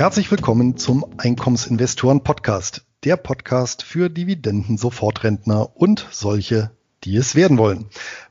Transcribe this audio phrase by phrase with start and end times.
[0.00, 6.70] Herzlich willkommen zum Einkommensinvestoren Podcast, der Podcast für Dividenden-Sofortrentner und solche,
[7.04, 7.84] die es werden wollen.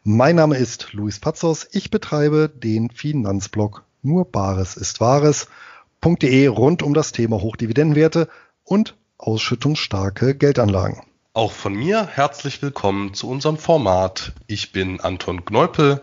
[0.03, 1.67] Mein Name ist Luis Pazos.
[1.71, 8.29] Ich betreibe den Finanzblog nur Bares ist Wahres.de rund um das Thema Hochdividendenwerte
[8.63, 11.03] und ausschüttungsstarke Geldanlagen.
[11.33, 14.33] Auch von mir herzlich willkommen zu unserem Format.
[14.47, 16.01] Ich bin Anton Gneupel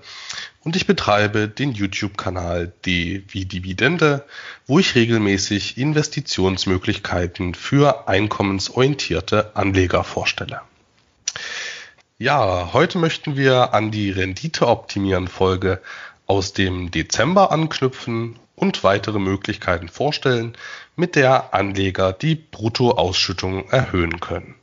[0.60, 4.24] und ich betreibe den YouTube-Kanal D wie Dividende,
[4.68, 10.60] wo ich regelmäßig Investitionsmöglichkeiten für einkommensorientierte Anleger vorstelle.
[12.18, 15.82] Ja, heute möchten wir an die Rendite optimieren Folge
[16.28, 20.56] aus dem Dezember anknüpfen und weitere Möglichkeiten vorstellen,
[20.94, 24.54] mit der Anleger die Bruttoausschüttung erhöhen können.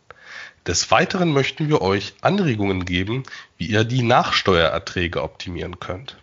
[0.65, 3.23] Des Weiteren möchten wir euch Anregungen geben,
[3.57, 6.17] wie ihr die Nachsteuererträge optimieren könnt.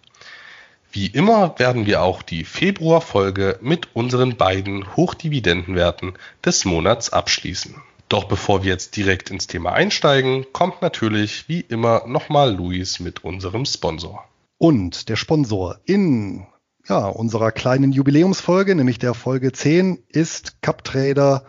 [0.92, 7.76] Wie immer werden wir auch die Februarfolge mit unseren beiden Hochdividendenwerten des Monats abschließen.
[8.08, 13.22] Doch bevor wir jetzt direkt ins Thema einsteigen, kommt natürlich wie immer nochmal Luis mit
[13.22, 14.24] unserem Sponsor.
[14.58, 16.46] Und der Sponsor in
[16.88, 21.44] ja, unserer kleinen Jubiläumsfolge, nämlich der Folge 10, ist CupTrader,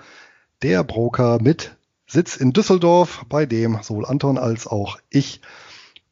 [0.62, 1.76] der Broker mit
[2.12, 5.40] Sitz in Düsseldorf, bei dem sowohl Anton als auch ich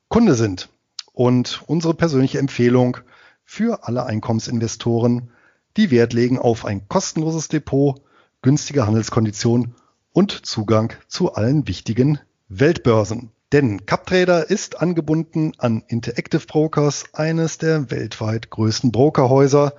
[0.07, 0.69] Kunde sind.
[1.11, 2.95] Und unsere persönliche Empfehlung
[3.43, 5.31] für alle Einkommensinvestoren,
[5.75, 8.01] die Wert legen auf ein kostenloses Depot,
[8.41, 9.75] günstige Handelskonditionen
[10.13, 13.31] und Zugang zu allen wichtigen Weltbörsen.
[13.51, 19.73] Denn CapTrader ist angebunden an Interactive Brokers, eines der weltweit größten Brokerhäuser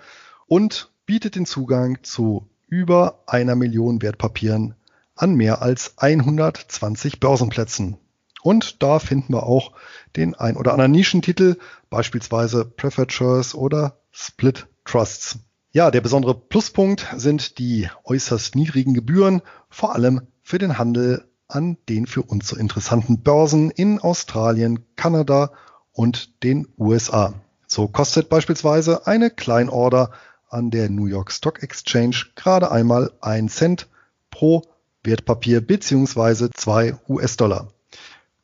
[0.46, 4.74] und bietet den Zugang zu über einer Million Wertpapieren
[5.20, 7.98] an mehr als 120 Börsenplätzen.
[8.42, 9.72] Und da finden wir auch
[10.16, 11.58] den ein oder anderen Nischentitel,
[11.90, 15.38] beispielsweise Preferred oder Split Trusts.
[15.72, 21.76] Ja, der besondere Pluspunkt sind die äußerst niedrigen Gebühren, vor allem für den Handel an
[21.88, 25.52] den für uns so interessanten Börsen in Australien, Kanada
[25.92, 27.34] und den USA.
[27.66, 30.10] So kostet beispielsweise eine Kleinorder
[30.48, 33.88] an der New York Stock Exchange gerade einmal ein Cent
[34.30, 34.62] pro
[35.02, 36.50] Wertpapier bzw.
[36.54, 37.68] 2 US-Dollar.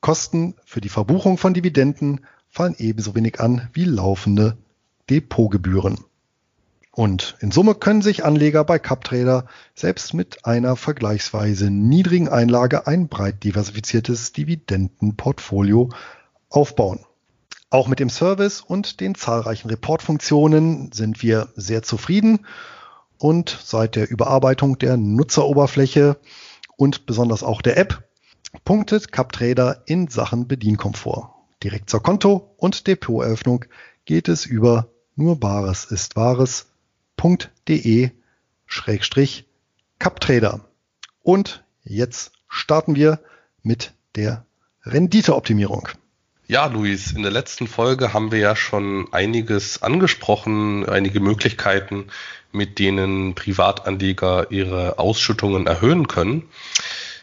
[0.01, 4.57] Kosten für die Verbuchung von Dividenden fallen ebenso wenig an wie laufende
[5.11, 5.99] Depotgebühren.
[6.93, 13.09] Und in Summe können sich Anleger bei CupTrader selbst mit einer vergleichsweise niedrigen Einlage ein
[13.09, 15.91] breit diversifiziertes Dividendenportfolio
[16.49, 17.01] aufbauen.
[17.69, 22.47] Auch mit dem Service und den zahlreichen Reportfunktionen sind wir sehr zufrieden
[23.19, 26.17] und seit der Überarbeitung der Nutzeroberfläche
[26.77, 28.09] und besonders auch der App
[28.65, 31.35] punktet CupTrader in Sachen Bedienkomfort.
[31.63, 33.65] Direkt zur Konto- und Depoteröffnung
[34.05, 36.67] geht es über nur Bares ist Wahres
[37.17, 38.11] www.de
[38.67, 39.49] Schrägstrich
[39.99, 40.69] CupTrader.
[41.23, 43.21] Und jetzt starten wir
[43.63, 44.45] mit der
[44.85, 45.89] Renditeoptimierung.
[46.49, 52.07] Ja, Luis, in der letzten Folge haben wir ja schon einiges angesprochen, einige Möglichkeiten,
[52.53, 56.45] mit denen Privatanleger ihre Ausschüttungen erhöhen können.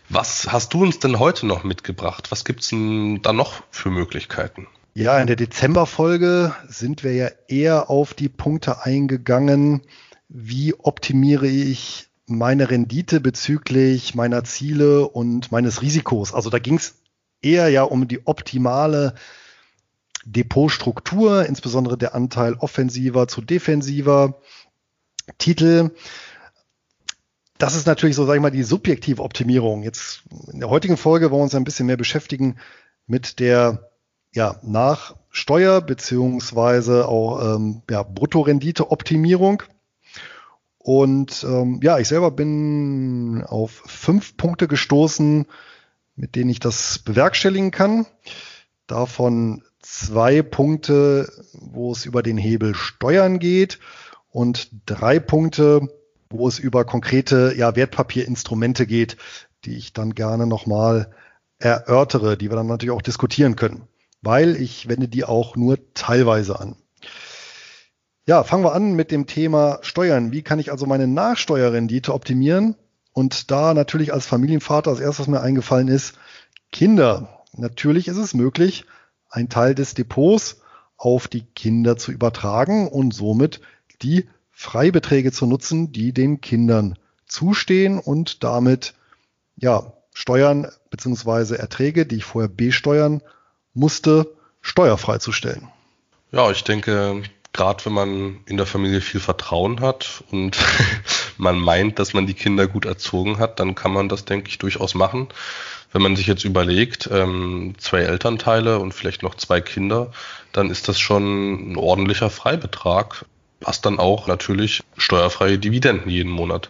[0.09, 2.31] Was hast du uns denn heute noch mitgebracht?
[2.31, 4.67] Was gibt's denn da noch für Möglichkeiten?
[4.93, 9.83] Ja, in der Dezemberfolge sind wir ja eher auf die Punkte eingegangen,
[10.27, 16.33] wie optimiere ich meine Rendite bezüglich meiner Ziele und meines Risikos.
[16.33, 16.95] Also da ging es
[17.43, 19.13] eher ja um die optimale
[20.25, 24.39] Depotstruktur, insbesondere der Anteil offensiver zu defensiver
[25.37, 25.91] Titel.
[27.57, 29.83] Das ist natürlich so, sag ich mal, die subjektive Optimierung.
[29.83, 32.57] Jetzt in der heutigen Folge wollen wir uns ein bisschen mehr beschäftigen
[33.05, 33.89] mit der
[34.33, 39.63] ja, nach Steuer beziehungsweise auch ähm, ja, Bruttorendite-Optimierung.
[40.77, 45.45] Und ähm, ja, ich selber bin auf fünf Punkte gestoßen,
[46.15, 48.05] mit denen ich das bewerkstelligen kann.
[48.87, 53.79] Davon zwei Punkte, wo es über den Hebel Steuern geht
[54.29, 55.87] und drei Punkte,
[56.29, 59.17] wo es über konkrete ja, Wertpapierinstrumente geht,
[59.65, 61.11] die ich dann gerne nochmal
[61.59, 63.87] erörtere, die wir dann natürlich auch diskutieren können
[64.23, 66.77] weil ich wende die auch nur teilweise an.
[68.25, 70.31] Ja, fangen wir an mit dem Thema Steuern.
[70.31, 72.75] Wie kann ich also meine Nachsteuerrendite optimieren?
[73.13, 76.15] Und da natürlich als Familienvater als erstes mir eingefallen ist,
[76.71, 77.43] Kinder.
[77.55, 78.85] Natürlich ist es möglich,
[79.29, 80.61] einen Teil des Depots
[80.97, 83.61] auf die Kinder zu übertragen und somit
[84.01, 88.93] die Freibeträge zu nutzen, die den Kindern zustehen und damit
[89.55, 93.21] ja Steuern beziehungsweise Erträge, die ich vorher besteuern
[93.73, 95.67] musste, steuerfrei zu stellen.
[96.31, 100.57] Ja, ich denke, gerade wenn man in der Familie viel Vertrauen hat und
[101.37, 104.57] man meint, dass man die Kinder gut erzogen hat, dann kann man das, denke ich,
[104.57, 105.29] durchaus machen.
[105.91, 110.11] Wenn man sich jetzt überlegt, ähm, zwei Elternteile und vielleicht noch zwei Kinder,
[110.51, 113.25] dann ist das schon ein ordentlicher Freibetrag,
[113.61, 116.69] was dann auch natürlich steuerfreie Dividenden jeden Monat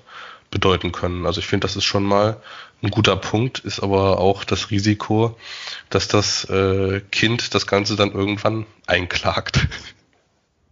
[0.51, 1.25] bedeuten können.
[1.25, 2.37] Also ich finde, das ist schon mal
[2.83, 5.37] ein guter Punkt, ist aber auch das Risiko,
[5.89, 9.67] dass das äh, Kind das Ganze dann irgendwann einklagt.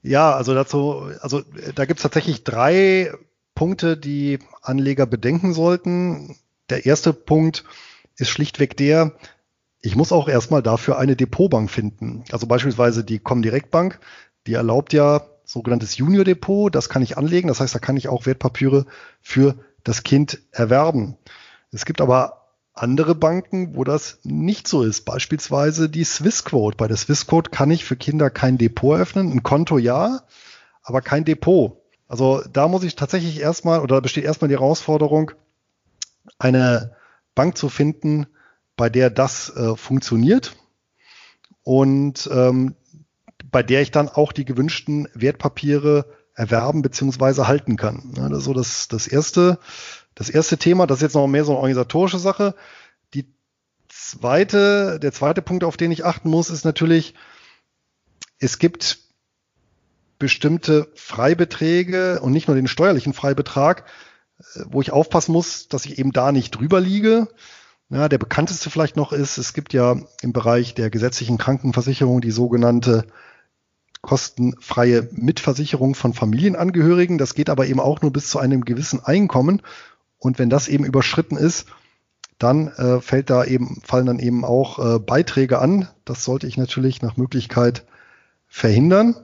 [0.04, 1.44] Ja, also dazu, also
[1.76, 3.12] da gibt's tatsächlich drei
[3.56, 6.36] Punkte, die Anleger bedenken sollten.
[6.70, 7.64] Der erste Punkt
[8.16, 9.14] ist schlichtweg der,
[9.82, 12.24] ich muss auch erstmal dafür eine Depotbank finden.
[12.32, 14.00] Also beispielsweise die Comdirect Bank,
[14.48, 18.08] die erlaubt ja sogenanntes Junior Depot, das kann ich anlegen, das heißt, da kann ich
[18.08, 18.86] auch Wertpapiere
[19.22, 21.18] für das Kind erwerben.
[21.72, 22.42] Es gibt aber
[22.74, 25.02] andere Banken, wo das nicht so ist.
[25.02, 26.78] Beispielsweise die Swissquote.
[26.78, 29.32] Bei der Swissquote kann ich für Kinder kein Depot öffnen.
[29.32, 30.22] Ein Konto ja,
[30.84, 31.81] aber kein Depot.
[32.12, 35.32] Also da muss ich tatsächlich erstmal, oder da besteht erstmal die Herausforderung,
[36.40, 36.94] eine
[37.36, 38.28] Bank zu finden,
[38.76, 40.58] bei der das äh, funktioniert
[41.64, 42.76] und ähm,
[43.50, 46.06] bei der ich dann auch die gewünschten Wertpapiere
[46.36, 47.44] erwerben bzw.
[47.44, 48.12] halten kann.
[48.18, 49.58] Ja, das ist so das, das erste
[50.14, 52.56] das erste Thema, das ist jetzt noch mehr so eine organisatorische Sache.
[53.14, 53.34] Die
[53.88, 57.14] zweite, der zweite Punkt, auf den ich achten muss, ist natürlich,
[58.38, 59.00] es gibt
[60.22, 63.86] bestimmte Freibeträge und nicht nur den steuerlichen Freibetrag,
[64.40, 67.28] äh, wo ich aufpassen muss, dass ich eben da nicht drüber liege.
[67.90, 72.32] Ja, der bekannteste vielleicht noch ist, es gibt ja im Bereich der gesetzlichen Krankenversicherung die
[72.32, 73.06] sogenannte
[74.02, 77.18] kostenfreie Mitversicherung von Familienangehörigen.
[77.18, 79.62] Das geht aber eben auch nur bis zu einem gewissen Einkommen.
[80.20, 81.66] Und wenn das eben überschritten ist,
[82.38, 85.88] dann äh, fällt da eben, fallen dann eben auch äh, Beiträge an.
[86.06, 87.86] Das sollte ich natürlich nach Möglichkeit
[88.48, 89.16] verhindern.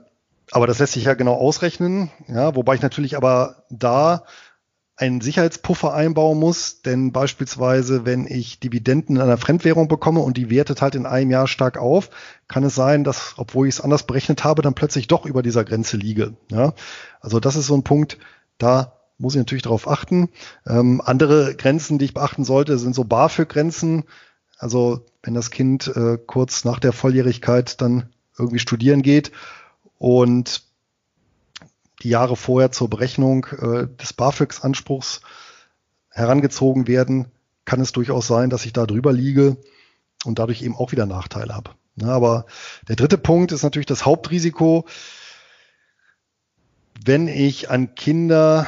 [0.50, 4.24] Aber das lässt sich ja genau ausrechnen, ja, wobei ich natürlich aber da
[4.98, 10.50] einen Sicherheitspuffer einbauen muss, denn beispielsweise, wenn ich Dividenden in einer Fremdwährung bekomme und die
[10.50, 12.10] wertet halt in einem Jahr stark auf,
[12.48, 15.64] kann es sein, dass, obwohl ich es anders berechnet habe, dann plötzlich doch über dieser
[15.64, 16.34] Grenze liege.
[16.50, 16.74] Ja?
[17.20, 18.18] Also das ist so ein Punkt,
[18.58, 20.30] da muss ich natürlich darauf achten.
[20.66, 24.02] Ähm, andere Grenzen, die ich beachten sollte, sind so BAföG-Grenzen.
[24.58, 29.30] Also wenn das Kind äh, kurz nach der Volljährigkeit dann irgendwie studieren geht
[29.98, 30.62] und
[32.02, 35.20] die Jahre vorher zur Berechnung äh, des BAföG-Anspruchs
[36.10, 37.26] herangezogen werden,
[37.64, 39.56] kann es durchaus sein, dass ich da drüber liege
[40.24, 41.72] und dadurch eben auch wieder Nachteile habe.
[41.96, 42.46] Ja, aber
[42.88, 44.86] der dritte Punkt ist natürlich das Hauptrisiko.
[47.04, 48.66] Wenn ich an Kinder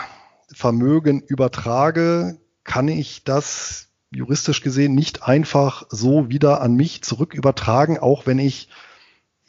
[0.53, 7.99] Vermögen übertrage, kann ich das juristisch gesehen nicht einfach so wieder an mich zurück übertragen,
[7.99, 8.69] auch wenn ich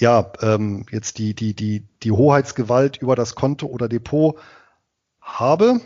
[0.01, 4.37] ja ähm, jetzt die, die, die, die Hoheitsgewalt über das Konto oder Depot
[5.21, 5.79] habe,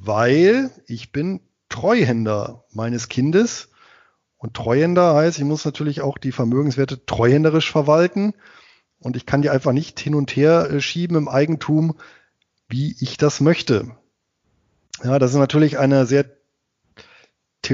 [0.00, 3.68] weil ich bin Treuhänder meines Kindes.
[4.38, 8.34] Und Treuhänder heißt, ich muss natürlich auch die Vermögenswerte treuhänderisch verwalten.
[8.98, 11.96] Und ich kann die einfach nicht hin und her äh, schieben im Eigentum,
[12.68, 13.96] wie ich das möchte.
[15.02, 16.24] Ja, das ist natürlich eine sehr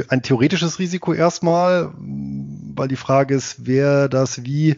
[0.08, 1.92] ein theoretisches Risiko erstmal,
[2.76, 4.76] weil die Frage ist, wer das wie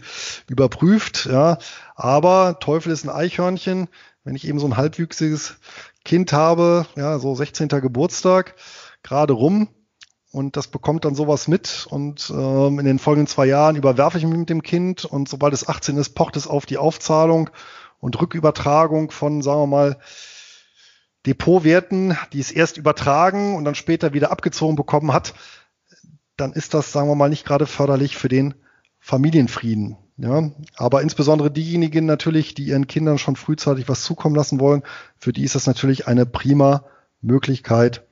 [0.49, 1.27] überprüft.
[1.27, 1.59] Ja,
[1.95, 3.89] aber Teufel ist ein Eichhörnchen.
[4.25, 5.57] Wenn ich eben so ein halbwüchsiges
[6.05, 7.69] Kind habe, ja, so 16.
[7.69, 8.55] Geburtstag,
[9.03, 9.69] gerade rum,
[10.35, 14.25] und das bekommt dann sowas mit und ähm, in den folgenden zwei Jahren überwerfe ich
[14.25, 17.51] mich mit dem Kind und sobald es 18 ist, pocht es auf die Aufzahlung
[18.01, 19.99] und Rückübertragung von, sagen wir mal,
[21.25, 25.35] Depotwerten, die es erst übertragen und dann später wieder abgezogen bekommen hat,
[26.37, 28.55] dann ist das, sagen wir mal, nicht gerade förderlich für den
[28.99, 29.97] Familienfrieden.
[30.17, 34.85] Ja, aber insbesondere diejenigen natürlich, die ihren Kindern schon frühzeitig was zukommen lassen wollen,
[35.19, 36.85] für die ist das natürlich eine prima
[37.21, 38.07] Möglichkeit,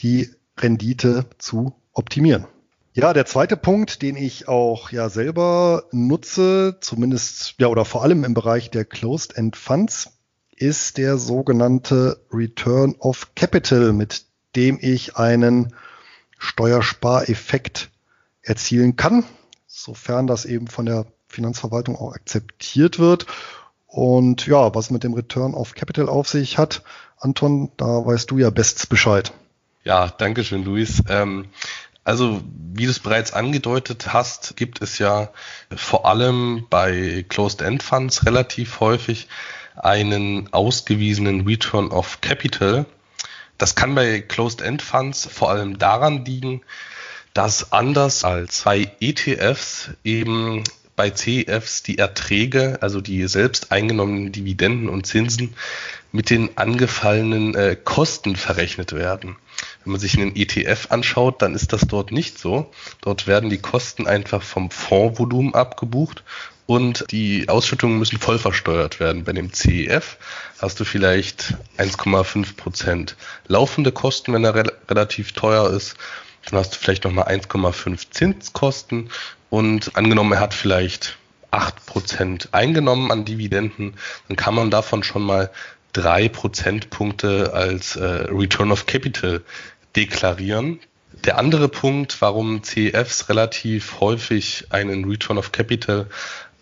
[0.00, 2.46] die Rendite zu optimieren.
[2.94, 8.24] Ja, der zweite Punkt, den ich auch ja selber nutze, zumindest ja oder vor allem
[8.24, 10.18] im Bereich der Closed End Funds,
[10.54, 14.24] ist der sogenannte Return of Capital, mit
[14.56, 15.74] dem ich einen
[16.42, 17.90] Steuerspareffekt
[18.42, 19.24] erzielen kann,
[19.68, 23.26] sofern das eben von der Finanzverwaltung auch akzeptiert wird.
[23.86, 26.82] Und ja, was mit dem Return of Capital auf sich hat,
[27.18, 29.32] Anton, da weißt du ja bestens Bescheid.
[29.84, 31.02] Ja, danke schön, Luis.
[31.08, 31.46] Ähm,
[32.02, 32.42] also,
[32.74, 35.30] wie du es bereits angedeutet hast, gibt es ja
[35.74, 39.28] vor allem bei Closed-End Funds relativ häufig
[39.76, 42.86] einen ausgewiesenen Return of Capital.
[43.62, 46.62] Das kann bei Closed-End Funds vor allem daran liegen,
[47.32, 50.64] dass anders als bei ETFs eben
[50.96, 55.54] bei CEFs die Erträge, also die selbst eingenommenen Dividenden und Zinsen,
[56.10, 59.36] mit den angefallenen äh, Kosten verrechnet werden.
[59.84, 62.70] Wenn man sich einen ETF anschaut, dann ist das dort nicht so.
[63.00, 66.22] Dort werden die Kosten einfach vom Fondsvolumen abgebucht
[66.66, 69.24] und die Ausschüttungen müssen voll versteuert werden.
[69.24, 70.16] Bei dem CEF
[70.60, 73.16] hast du vielleicht 1,5 Prozent
[73.48, 75.96] laufende Kosten, wenn er re relativ teuer ist.
[76.48, 79.10] Dann hast du vielleicht nochmal 1,5 Zinskosten
[79.50, 81.16] und angenommen, er hat vielleicht
[81.50, 83.94] 8 Prozent eingenommen an Dividenden,
[84.28, 85.50] dann kann man davon schon mal
[85.92, 89.42] drei Prozentpunkte als äh, Return of Capital
[89.96, 90.80] deklarieren.
[91.24, 96.06] Der andere Punkt, warum CEFs relativ häufig einen Return of Capital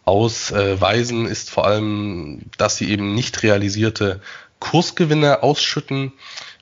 [0.05, 4.21] ausweisen, ist vor allem, dass sie eben nicht realisierte
[4.59, 6.13] Kursgewinne ausschütten.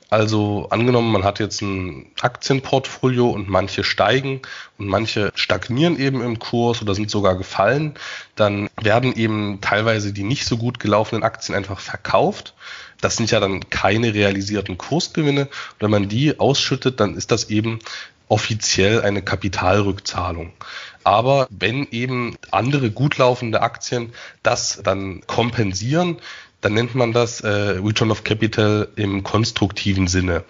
[0.09, 4.41] Also angenommen, man hat jetzt ein Aktienportfolio und manche steigen
[4.79, 7.93] und manche stagnieren eben im Kurs oder sind sogar gefallen,
[8.35, 12.55] dann werden eben teilweise die nicht so gut gelaufenen Aktien einfach verkauft.
[13.01, 15.41] Das sind ja dann keine realisierten Kursgewinne.
[15.43, 17.79] Und wenn man die ausschüttet, dann ist das eben
[18.29, 20.53] offiziell eine Kapitalrückzahlung.
[21.03, 24.11] Aber wenn eben andere gut laufende Aktien
[24.43, 26.17] das dann kompensieren,
[26.61, 30.43] dann nennt man das äh, Return of Capital im konstruktiven Sinne.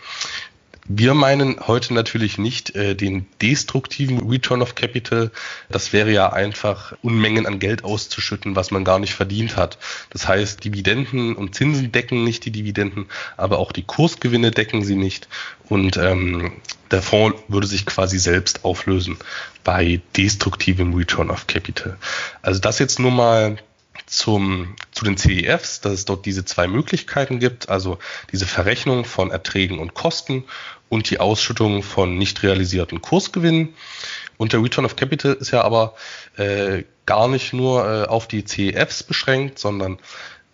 [0.92, 5.30] Wir meinen heute natürlich nicht äh, den destruktiven Return of Capital.
[5.70, 9.78] Das wäre ja einfach Unmengen an Geld auszuschütten, was man gar nicht verdient hat.
[10.10, 13.06] Das heißt, Dividenden und Zinsen decken nicht die Dividenden,
[13.38, 15.28] aber auch die Kursgewinne decken sie nicht.
[15.66, 16.54] Und ähm,
[16.90, 19.20] der Fonds würde sich quasi selbst auflösen
[19.64, 21.98] bei destruktivem Return of Capital.
[22.42, 23.60] Also das jetzt nur mal
[24.10, 28.00] zum, zu den CEFs, dass es dort diese zwei Möglichkeiten gibt, also
[28.32, 30.44] diese Verrechnung von Erträgen und Kosten
[30.90, 33.76] und die Ausschüttung von nicht realisierten Kursgewinnen.
[34.38, 35.96] Und der Return of Capital ist ja aber
[36.38, 40.00] äh, gar nicht nur äh, auf die CEFs beschränkt, sondern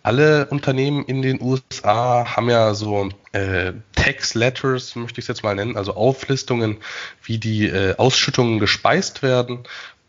[0.02, 5.42] alle Unternehmen in den USA haben ja so äh, Tax Letters, möchte ich es jetzt
[5.42, 6.76] mal nennen, also Auflistungen,
[7.24, 9.64] wie die äh, Ausschüttungen gespeist werden.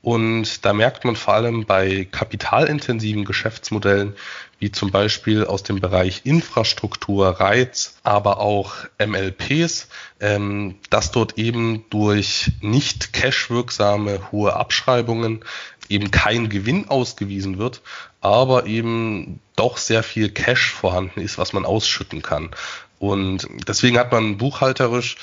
[0.08, 4.16] Und da merkt man vor allem bei kapitalintensiven Geschäftsmodellen,
[4.58, 8.74] wie zum Beispiel aus dem Bereich Infrastruktur, Reiz, aber auch
[9.06, 9.90] MLPs,
[10.22, 15.44] ähm, dass dort eben durch nicht cashwirksame hohe Abschreibungen
[15.90, 17.82] eben kein Gewinn ausgewiesen wird,
[18.22, 22.52] aber eben doch sehr viel Cash vorhanden ist, was man ausschütten kann.
[23.00, 25.18] Und deswegen hat man buchhalterisch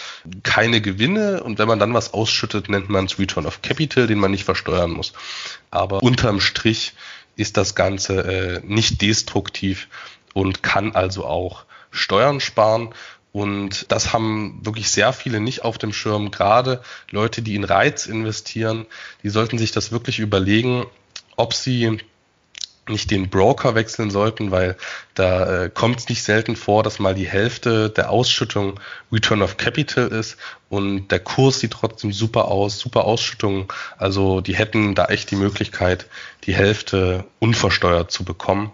[0.44, 4.18] keine Gewinne und wenn man dann was ausschüttet, nennt man es Return of Capital, den
[4.18, 5.12] man nicht versteuern muss.
[5.70, 6.92] Aber unterm Strich
[7.36, 9.88] ist das Ganze äh, nicht destruktiv
[10.34, 12.94] und kann also auch Steuern sparen.
[13.32, 16.30] Und das haben wirklich sehr viele nicht auf dem Schirm.
[16.30, 18.86] Gerade Leute, die in Reiz investieren,
[19.24, 20.86] die sollten sich das wirklich überlegen,
[21.34, 21.98] ob sie
[22.88, 24.76] nicht den Broker wechseln sollten, weil
[25.14, 28.80] da äh, kommt es nicht selten vor, dass mal die Hälfte der Ausschüttung
[29.12, 30.36] Return of Capital ist
[30.68, 33.72] und der Kurs sieht trotzdem super aus, super Ausschüttung.
[33.96, 36.06] Also die hätten da echt die Möglichkeit,
[36.44, 38.72] die Hälfte unversteuert zu bekommen.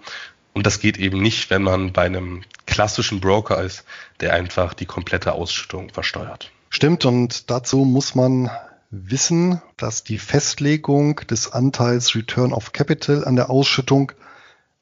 [0.52, 3.84] Und das geht eben nicht, wenn man bei einem klassischen Broker ist,
[4.20, 6.50] der einfach die komplette Ausschüttung versteuert.
[6.70, 8.50] Stimmt, und dazu muss man
[8.90, 14.12] wissen, dass die Festlegung des Anteils Return of Capital an der Ausschüttung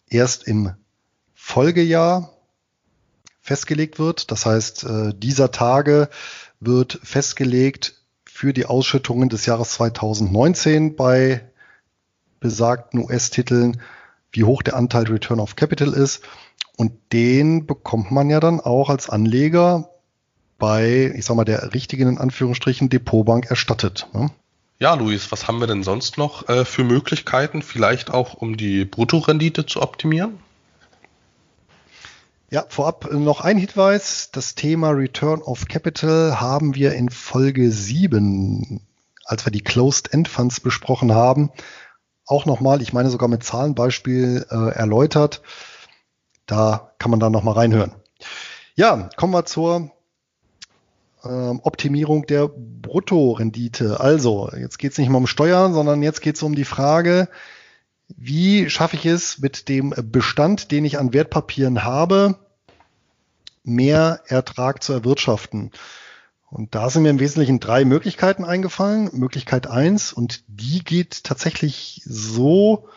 [0.08, 0.72] erst im
[1.34, 2.32] Folgejahr
[3.40, 4.30] festgelegt wird.
[4.30, 6.08] Das heißt, äh, dieser Tage
[6.60, 11.50] wird festgelegt für die Ausschüttungen des Jahres 2019 bei
[12.40, 13.80] besagten US-Titeln,
[14.32, 16.22] wie hoch der Anteil Return of Capital ist.
[16.76, 19.90] Und den bekommt man ja dann auch als Anleger
[20.58, 24.08] bei, ich sag mal, der richtigen in Anführungsstrichen Depotbank erstattet.
[24.12, 24.30] Ne?
[24.80, 28.84] Ja, Luis, was haben wir denn sonst noch äh, für Möglichkeiten, vielleicht auch um die
[28.84, 30.38] Bruttorendite zu optimieren?
[32.50, 34.30] Ja, vorab noch ein Hinweis.
[34.32, 38.80] Das Thema Return of Capital haben wir in Folge 7,
[39.24, 41.50] als wir die Closed End Funds besprochen haben,
[42.24, 45.42] auch nochmal, ich meine sogar mit Zahlenbeispiel äh, erläutert.
[46.46, 47.92] Da kann man dann nochmal reinhören.
[48.76, 49.90] Ja, kommen wir zur
[51.24, 54.00] ähm, Optimierung der Bruttorendite.
[54.00, 57.28] Also, jetzt geht es nicht mehr um Steuern, sondern jetzt geht es um die Frage,
[58.16, 62.38] wie schaffe ich es mit dem Bestand, den ich an Wertpapieren habe,
[63.64, 65.72] mehr Ertrag zu erwirtschaften?
[66.50, 69.10] Und da sind mir im Wesentlichen drei Möglichkeiten eingefallen.
[69.12, 72.88] Möglichkeit eins und die geht tatsächlich so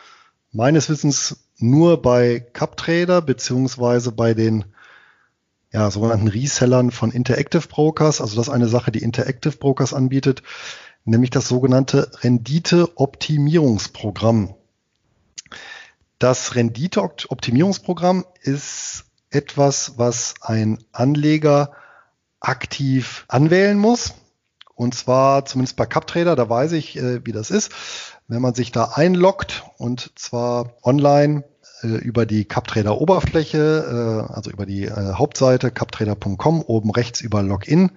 [0.52, 4.64] meines Wissens nur bei CupTrader beziehungsweise bei den
[5.72, 8.20] ja, sogenannten Resellern von Interactive Brokers.
[8.20, 10.42] Also das ist eine Sache, die Interactive Brokers anbietet,
[11.04, 14.54] nämlich das sogenannte Rendite-Optimierungsprogramm.
[16.18, 21.72] Das Rendite-Optimierungsprogramm ist etwas, was ein Anleger
[22.38, 24.12] aktiv anwählen muss.
[24.74, 27.72] Und zwar zumindest bei CupTrader, da weiß ich, äh, wie das ist.
[28.28, 31.44] Wenn man sich da einloggt und zwar online
[31.86, 37.92] über die CupTrader Oberfläche, äh, also über die äh, Hauptseite cuptrader.com, oben rechts über Login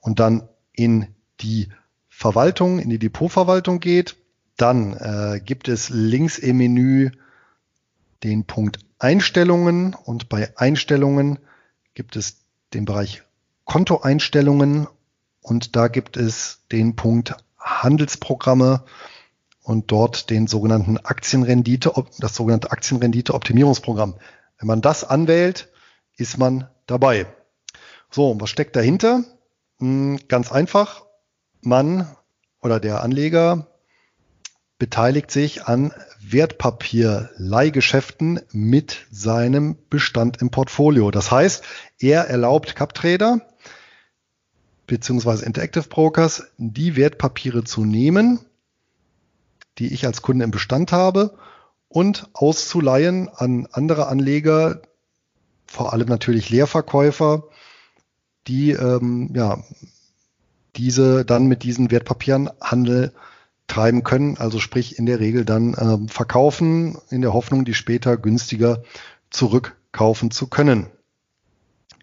[0.00, 1.08] und dann in
[1.40, 1.68] die
[2.08, 4.16] Verwaltung, in die Depotverwaltung geht,
[4.56, 7.10] dann äh, gibt es links im Menü
[8.24, 11.38] den Punkt Einstellungen und bei Einstellungen
[11.94, 12.38] gibt es
[12.74, 13.22] den Bereich
[13.64, 14.88] Kontoeinstellungen
[15.40, 18.84] und da gibt es den Punkt Handelsprogramme
[19.68, 24.14] und dort den sogenannten Aktienrendite, das sogenannte Aktienrendite-Optimierungsprogramm.
[24.58, 25.68] Wenn man das anwählt,
[26.16, 27.26] ist man dabei.
[28.10, 29.24] So, was steckt dahinter?
[29.78, 31.04] Hm, ganz einfach.
[31.60, 32.08] Man
[32.62, 33.66] oder der Anleger
[34.78, 41.10] beteiligt sich an Wertpapierleihgeschäften mit seinem Bestand im Portfolio.
[41.10, 41.62] Das heißt,
[41.98, 43.42] er erlaubt CapTrader
[44.86, 48.40] beziehungsweise Interactive Brokers, die Wertpapiere zu nehmen,
[49.78, 51.36] die ich als Kunde im Bestand habe
[51.88, 54.82] und auszuleihen an andere Anleger,
[55.66, 57.44] vor allem natürlich Leerverkäufer,
[58.46, 59.62] die ähm, ja,
[60.76, 63.12] diese dann mit diesen Wertpapieren Handel
[63.66, 68.16] treiben können, also sprich in der Regel dann ähm, verkaufen, in der Hoffnung, die später
[68.16, 68.82] günstiger
[69.30, 70.86] zurückkaufen zu können.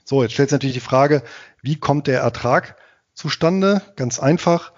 [0.04, 1.24] So, jetzt stellt sich natürlich die Frage,
[1.64, 2.78] wie kommt der Ertrag
[3.16, 3.82] zustande?
[3.96, 4.74] Ganz einfach.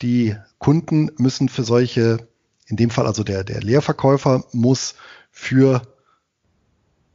[0.00, 2.28] Die Kunden müssen für solche,
[2.66, 4.94] in dem Fall also der, der Leerverkäufer muss
[5.30, 5.82] für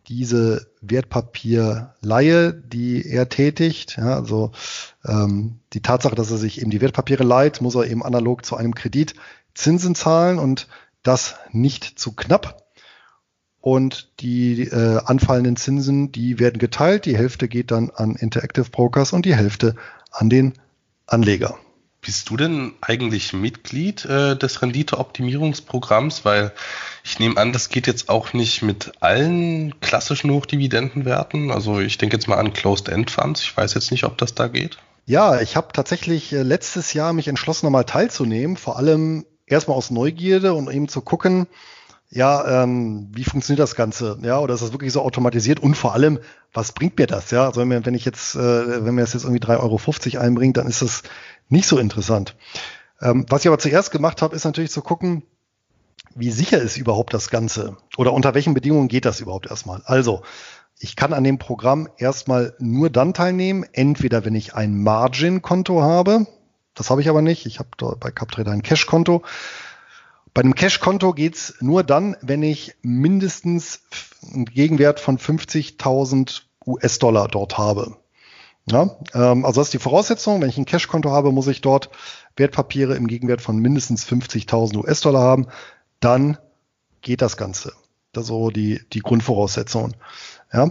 [0.08, 4.52] diese Wertpapierleihe, die er tätigt, ja, also
[5.06, 8.56] ähm, die Tatsache, dass er sich eben die Wertpapiere leiht, muss er eben analog zu
[8.56, 9.16] einem Kredit
[9.54, 10.68] Zinsen zahlen und
[11.04, 12.64] das nicht zu knapp.
[13.60, 17.06] Und die äh, anfallenden Zinsen, die werden geteilt.
[17.06, 19.76] Die Hälfte geht dann an Interactive Brokers und die Hälfte
[20.12, 20.54] an den
[21.06, 21.58] Anleger.
[22.08, 26.24] Bist du denn eigentlich Mitglied äh, des Renditeoptimierungsprogramms?
[26.24, 26.54] Weil
[27.04, 31.52] ich nehme an, das geht jetzt auch nicht mit allen klassischen Hochdividendenwerten.
[31.52, 33.44] Also ich denke jetzt mal an Closed-End-Funds.
[33.44, 34.78] Ich weiß jetzt nicht, ob das da geht.
[35.06, 38.56] Ja, ich habe tatsächlich äh, letztes Jahr mich entschlossen, nochmal teilzunehmen.
[38.56, 41.46] Vor allem erstmal aus Neugierde und eben zu gucken,
[42.10, 44.18] ja, ähm, wie funktioniert das Ganze?
[44.22, 45.60] Ja, oder ist das wirklich so automatisiert?
[45.60, 46.20] Und vor allem,
[46.54, 47.32] was bringt mir das?
[47.32, 50.68] Ja, also wenn, ich jetzt, äh, wenn mir das jetzt irgendwie 3,50 Euro einbringt, dann
[50.68, 51.04] ist das
[51.50, 52.36] nicht so interessant.
[53.02, 55.24] Ähm, was ich aber zuerst gemacht habe, ist natürlich zu gucken,
[56.16, 57.78] wie sicher ist überhaupt das Ganze?
[57.98, 59.82] Oder unter welchen Bedingungen geht das überhaupt erstmal?
[59.86, 60.24] Also,
[60.80, 66.26] ich kann an dem Programm erstmal nur dann teilnehmen, entweder wenn ich ein Margin-Konto habe,
[66.78, 69.24] das habe ich aber nicht, ich habe bei CapTrader ein Cash-Konto.
[70.38, 73.82] Bei einem Cash-Konto geht's nur dann, wenn ich mindestens
[74.22, 77.98] einen Gegenwert von 50.000 US-Dollar dort habe.
[78.68, 80.40] Ja, ähm, also das ist die Voraussetzung.
[80.40, 81.90] Wenn ich ein Cash-Konto habe, muss ich dort
[82.36, 85.48] Wertpapiere im Gegenwert von mindestens 50.000 US-Dollar haben.
[86.02, 86.38] Dann
[87.02, 87.74] geht das Ganze.
[88.12, 89.96] Das ist so die, die Grundvoraussetzungen.
[90.54, 90.70] Ja,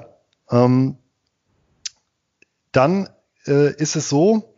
[0.48, 0.96] ähm,
[2.70, 3.08] dann
[3.48, 4.54] äh, ist es so,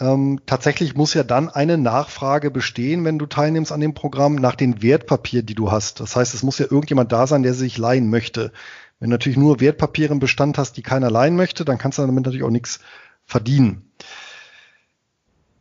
[0.00, 4.54] ähm, tatsächlich muss ja dann eine Nachfrage bestehen, wenn du teilnimmst an dem Programm, nach
[4.54, 6.00] den Wertpapieren, die du hast.
[6.00, 8.52] Das heißt, es muss ja irgendjemand da sein, der sich leihen möchte.
[8.98, 12.02] Wenn du natürlich nur Wertpapiere im Bestand hast, die keiner leihen möchte, dann kannst du
[12.02, 12.80] damit natürlich auch nichts
[13.26, 13.90] verdienen.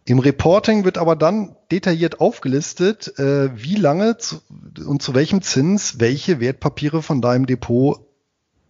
[0.06, 4.42] Im Reporting wird aber dann detailliert aufgelistet, äh, wie lange zu,
[4.84, 8.00] und zu welchem Zins welche Wertpapiere von deinem Depot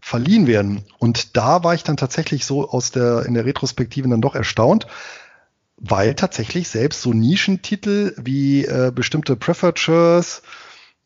[0.02, 0.84] verliehen werden.
[0.98, 4.88] Und da war ich dann tatsächlich so aus der, in der Retrospektive dann doch erstaunt,
[5.80, 10.42] weil tatsächlich selbst so Nischentitel wie äh, bestimmte Preferred Shares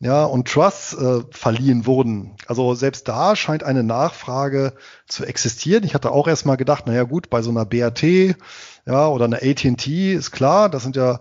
[0.00, 2.36] ja, und Trusts äh, verliehen wurden.
[2.46, 4.74] Also selbst da scheint eine Nachfrage
[5.06, 5.84] zu existieren.
[5.84, 10.12] Ich hatte auch erstmal gedacht, naja gut, bei so einer BAT ja, oder einer AT&T
[10.12, 11.20] ist klar, das sind ja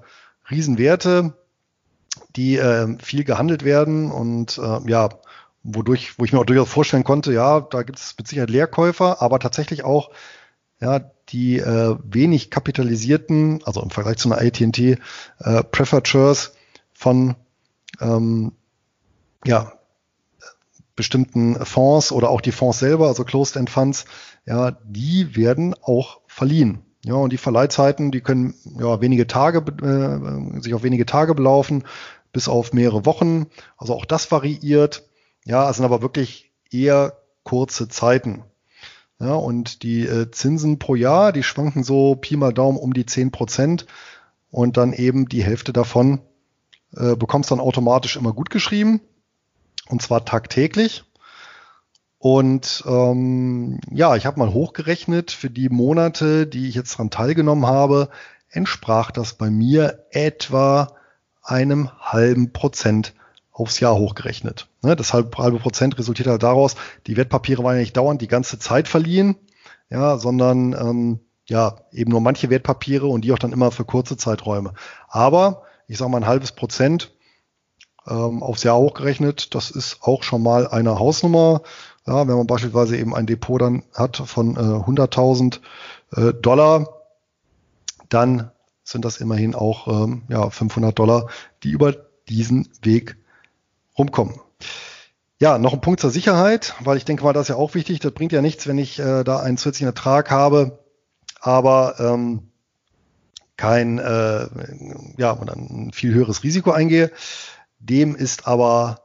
[0.50, 1.34] Riesenwerte,
[2.36, 5.10] die äh, viel gehandelt werden und äh, ja,
[5.64, 9.22] wodurch, wo ich mir auch durchaus vorstellen konnte, ja, da gibt es mit Sicherheit Leerkäufer,
[9.22, 10.10] aber tatsächlich auch
[10.84, 14.98] ja, die äh, wenig kapitalisierten, also im Vergleich zu einer AT&T
[15.40, 15.64] äh,
[16.04, 16.54] Shares
[16.94, 17.36] von
[18.02, 18.52] ähm,
[19.46, 19.72] ja,
[20.98, 24.06] bestimmten Fonds oder auch die Fonds selber, also Closed-End Funds,
[24.46, 26.80] ja, die werden auch verliehen.
[27.06, 31.86] Ja, und die Verleihzeiten, die können ja wenige Tage, äh, sich auf wenige Tage belaufen,
[32.34, 33.48] bis auf mehrere Wochen.
[33.78, 35.08] Also auch das variiert.
[35.46, 38.44] Ja, es sind aber wirklich eher kurze Zeiten.
[39.24, 43.06] Ja, und die äh, Zinsen pro Jahr, die schwanken so Pi mal Daumen um die
[43.06, 43.86] zehn Prozent
[44.52, 46.20] und dann eben die Hälfte davon
[46.98, 49.00] äh, bekommst dann automatisch immer gut geschrieben
[49.88, 51.06] und zwar tagtäglich.
[52.18, 57.66] Und ähm, ja, ich habe mal hochgerechnet, für die Monate, die ich jetzt daran teilgenommen
[57.66, 58.10] habe,
[58.50, 60.98] entsprach das bei mir etwa
[61.42, 63.14] einem halben Prozent
[63.54, 64.68] aufs Jahr hochgerechnet.
[64.82, 66.76] Ne, das halbe, halbe Prozent resultiert halt daraus,
[67.08, 69.36] die Wertpapiere waren ja nicht dauernd die ganze Zeit verliehen,
[69.90, 74.18] ja, sondern ähm, ja, eben nur manche Wertpapiere und die auch dann immer für kurze
[74.18, 74.74] Zeiträume.
[75.08, 77.14] Aber ich sage mal ein halbes Prozent
[78.08, 81.62] ähm, aufs Jahr hochgerechnet, das ist auch schon mal eine Hausnummer.
[82.08, 85.60] Ja, wenn man beispielsweise eben ein Depot dann hat von äh, 100.000
[86.16, 87.02] äh, Dollar,
[88.10, 88.52] dann
[88.84, 91.28] sind das immerhin auch ähm, ja, 500 Dollar,
[91.64, 91.94] die über
[92.28, 93.18] diesen Weg
[93.98, 94.40] rumkommen.
[95.40, 98.00] Ja, noch ein Punkt zur Sicherheit, weil ich denke mal, das ist ja auch wichtig.
[98.00, 100.80] Das bringt ja nichts, wenn ich äh, da einen zusätzlichen Ertrag habe,
[101.42, 102.50] aber ähm,
[103.58, 104.48] kein, äh,
[105.18, 107.12] ja, und ein viel höheres Risiko eingehe.
[107.80, 109.02] Dem ist aber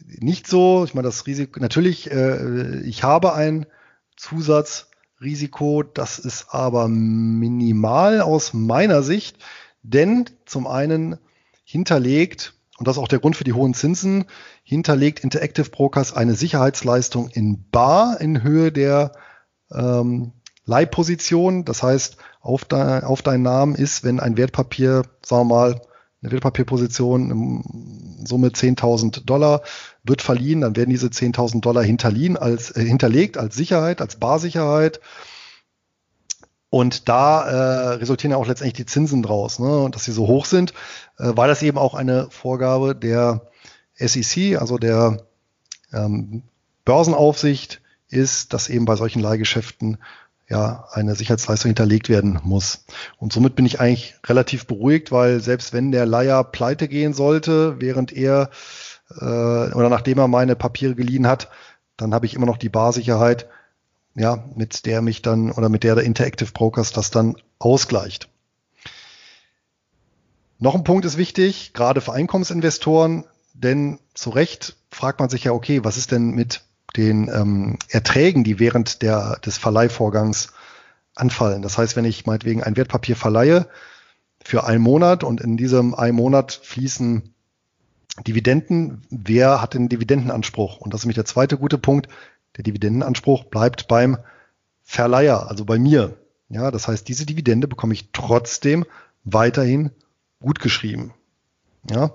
[0.00, 0.84] nicht so.
[0.84, 3.66] Ich meine, das Risiko, natürlich, äh, ich habe ein
[4.16, 9.36] Zusatzrisiko, das ist aber minimal aus meiner Sicht,
[9.82, 11.18] denn zum einen
[11.64, 14.24] hinterlegt und das ist auch der Grund für die hohen Zinsen,
[14.64, 19.12] hinterlegt Interactive Brokers eine Sicherheitsleistung in Bar in Höhe der
[19.72, 20.32] ähm,
[20.64, 21.64] Leihposition.
[21.64, 25.80] Das heißt, auf, de, auf deinen Namen ist, wenn ein Wertpapier, sagen wir mal,
[26.22, 29.62] eine Wertpapierposition in Summe 10.000 Dollar
[30.02, 35.00] wird verliehen, dann werden diese 10.000 Dollar hinterliehen als, äh, hinterlegt als Sicherheit, als Barsicherheit.
[36.74, 40.44] Und da äh, resultieren ja auch letztendlich die Zinsen draus, ne, dass sie so hoch
[40.44, 40.72] sind,
[41.20, 43.42] äh, weil das eben auch eine Vorgabe der
[43.94, 45.18] SEC, also der
[45.92, 46.42] ähm,
[46.84, 49.98] Börsenaufsicht, ist, dass eben bei solchen Leihgeschäften
[50.48, 52.86] ja eine Sicherheitsleistung hinterlegt werden muss.
[53.18, 57.80] Und somit bin ich eigentlich relativ beruhigt, weil selbst wenn der Leiher pleite gehen sollte,
[57.80, 58.50] während er
[59.10, 61.50] äh, oder nachdem er meine Papiere geliehen hat,
[61.96, 63.46] dann habe ich immer noch die Barsicherheit,
[64.14, 68.28] ja, mit der mich dann oder mit der der Interactive Brokers das dann ausgleicht.
[70.58, 73.24] Noch ein Punkt ist wichtig, gerade für Einkommensinvestoren,
[73.54, 76.62] denn zu Recht fragt man sich ja, okay, was ist denn mit
[76.96, 80.52] den ähm, Erträgen, die während der, des Verleihvorgangs
[81.14, 81.62] anfallen?
[81.62, 83.68] Das heißt, wenn ich meinetwegen ein Wertpapier verleihe
[84.42, 87.34] für einen Monat und in diesem einen Monat fließen
[88.26, 90.78] Dividenden, wer hat den Dividendenanspruch?
[90.78, 92.08] Und das ist nämlich der zweite gute Punkt.
[92.56, 94.18] Der Dividendenanspruch bleibt beim
[94.82, 96.16] Verleiher, also bei mir.
[96.48, 98.84] Ja, das heißt, diese Dividende bekomme ich trotzdem
[99.24, 99.90] weiterhin
[100.40, 101.14] gut geschrieben.
[101.90, 102.12] Ja.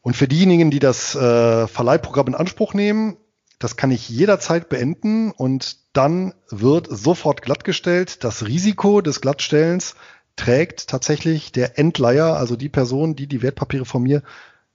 [0.00, 3.16] Und für diejenigen, die das äh, Verleihprogramm in Anspruch nehmen,
[3.58, 8.24] das kann ich jederzeit beenden und dann wird sofort glattgestellt.
[8.24, 9.94] Das Risiko des Glattstellens
[10.34, 14.22] trägt tatsächlich der Endleiher, also die Person, die die Wertpapiere von mir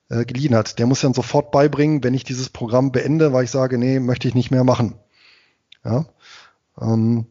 [0.10, 0.80] äh, geliehen hat.
[0.80, 4.28] Der muss dann sofort beibringen, wenn ich dieses Programm beende, weil ich sage, nee, möchte
[4.28, 4.96] ich nicht mehr machen.
[5.84, 6.06] Ja,
[6.80, 7.28] ähm,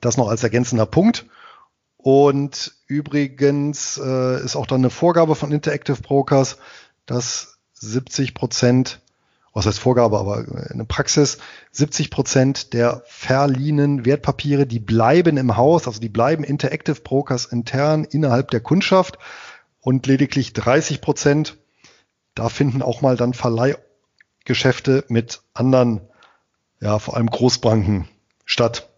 [0.00, 1.26] das noch als ergänzender Punkt.
[1.96, 6.58] Und übrigens äh, ist auch dann eine Vorgabe von Interactive Brokers,
[7.04, 9.00] dass 70 Prozent,
[9.52, 11.38] was heißt Vorgabe, aber eine Praxis,
[11.72, 18.04] 70 Prozent der verliehenen Wertpapiere, die bleiben im Haus, also die bleiben Interactive Brokers intern
[18.04, 19.18] innerhalb der Kundschaft
[19.80, 21.58] und lediglich 30 Prozent
[22.36, 26.02] da finden auch mal dann Verleihgeschäfte mit anderen,
[26.80, 28.08] ja, vor allem Großbanken
[28.44, 28.88] statt.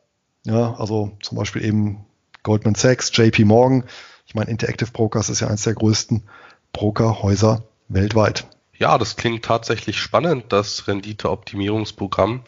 [0.45, 2.05] Ja, also zum Beispiel eben
[2.43, 3.85] Goldman Sachs, JP Morgan.
[4.27, 6.25] Ich meine, Interactive Brokers ist ja eines der größten
[6.73, 8.47] Brokerhäuser weltweit.
[8.77, 12.43] Ja, das klingt tatsächlich spannend, das Renditeoptimierungsprogramm.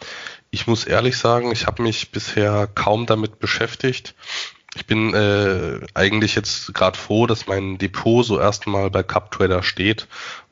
[0.51, 4.15] Ich muss ehrlich sagen, ich habe mich bisher kaum damit beschäftigt.
[4.77, 10.07] Ich bin äh, eigentlich jetzt gerade froh, dass mein Depot so erstmal bei CupTrader steht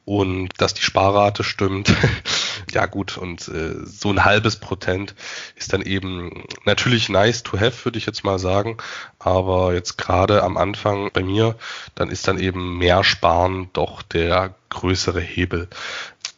[0.08, 1.94] und dass die Sparrate stimmt.
[2.72, 5.14] ja gut, und äh, so ein halbes Prozent
[5.54, 8.78] ist dann eben natürlich nice to have, würde ich jetzt mal sagen.
[9.18, 11.56] Aber jetzt gerade am Anfang bei mir,
[11.94, 15.68] dann ist dann eben mehr Sparen doch der größere Hebel.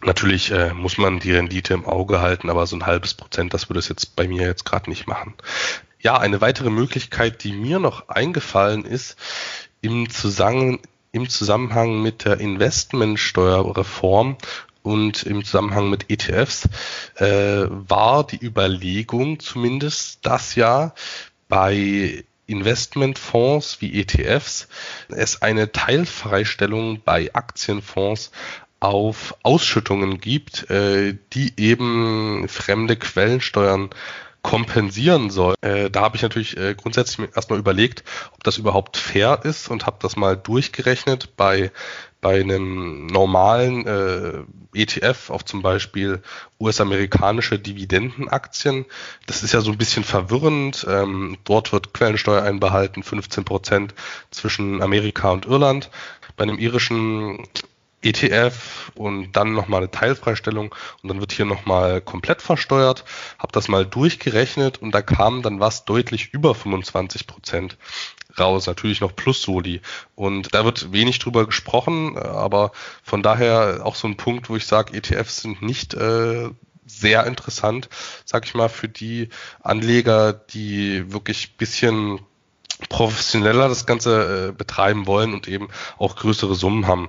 [0.02, 3.68] Natürlich äh, muss man die Rendite im Auge halten, aber so ein halbes Prozent, das
[3.68, 5.35] würde es jetzt bei mir jetzt gerade nicht machen.
[6.00, 9.16] Ja, eine weitere Möglichkeit, die mir noch eingefallen ist,
[9.80, 10.80] im Zusammenhang,
[11.12, 14.37] im Zusammenhang mit der Investmentsteuerreform
[14.83, 16.68] und im Zusammenhang mit ETFs
[17.16, 20.94] äh, war die Überlegung zumindest das Jahr
[21.49, 24.68] bei Investmentfonds wie ETFs
[25.09, 28.33] es eine Teilfreistellung bei Aktienfonds
[28.81, 33.90] auf Ausschüttungen gibt, äh, die eben fremde Quellensteuern
[34.42, 35.55] kompensieren soll.
[35.61, 39.87] Äh, da habe ich natürlich äh, grundsätzlich erstmal überlegt, ob das überhaupt fair ist und
[39.87, 41.70] habe das mal durchgerechnet bei
[42.20, 44.42] bei einem normalen äh,
[44.74, 46.22] ETF auf zum Beispiel
[46.61, 48.85] US-amerikanische Dividendenaktien.
[49.26, 50.87] Das ist ja so ein bisschen verwirrend.
[50.88, 53.94] Ähm, dort wird Quellensteuer einbehalten, 15 Prozent
[54.31, 55.90] zwischen Amerika und Irland.
[56.37, 57.46] Bei einem irischen
[58.02, 63.04] ETF und dann nochmal eine Teilfreistellung und dann wird hier nochmal komplett versteuert.
[63.38, 67.76] Habe das mal durchgerechnet und da kam dann was deutlich über 25 Prozent
[68.38, 68.66] raus.
[68.66, 69.80] Natürlich noch plus Soli.
[70.14, 74.66] Und da wird wenig drüber gesprochen, aber von daher auch so ein Punkt, wo ich
[74.66, 76.48] sage, ETFs sind nicht äh,
[76.86, 77.88] sehr interessant,
[78.24, 79.28] sag ich mal, für die
[79.60, 82.20] Anleger, die wirklich bisschen
[82.88, 87.08] professioneller das Ganze äh, betreiben wollen und eben auch größere Summen haben.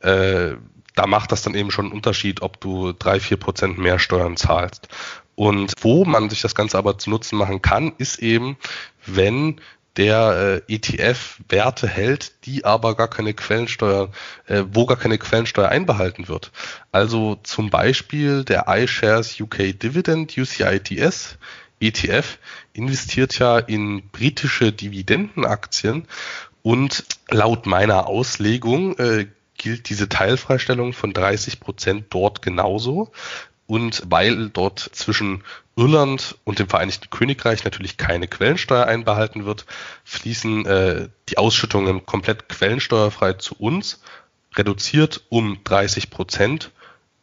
[0.00, 0.56] Äh,
[0.94, 4.36] da macht das dann eben schon einen Unterschied, ob du drei, vier Prozent mehr Steuern
[4.36, 4.88] zahlst.
[5.34, 8.56] Und wo man sich das Ganze aber zu Nutzen machen kann, ist eben,
[9.06, 9.60] wenn
[9.96, 14.10] der äh, ETF Werte hält, die aber gar keine Quellensteuer,
[14.46, 16.50] äh, wo gar keine Quellensteuer einbehalten wird.
[16.92, 21.36] Also zum Beispiel der iShares UK Dividend UCITS
[21.82, 22.38] ETF
[22.72, 26.06] investiert ja in britische Dividendenaktien
[26.62, 33.12] und laut meiner Auslegung äh, gilt diese Teilfreistellung von 30 Prozent dort genauso.
[33.66, 35.44] Und weil dort zwischen
[35.76, 39.64] Irland und dem Vereinigten Königreich natürlich keine Quellensteuer einbehalten wird,
[40.04, 44.02] fließen äh, die Ausschüttungen komplett quellensteuerfrei zu uns,
[44.54, 46.70] reduziert um 30 Prozent,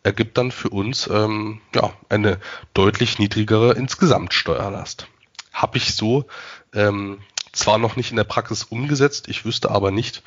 [0.04, 2.40] ergibt dann für uns ähm, ja, eine
[2.74, 5.08] deutlich niedrigere Insgesamtsteuerlast.
[5.52, 6.26] Habe ich so
[6.74, 7.20] ähm,
[7.52, 10.24] zwar noch nicht in der Praxis umgesetzt, ich wüsste aber nicht,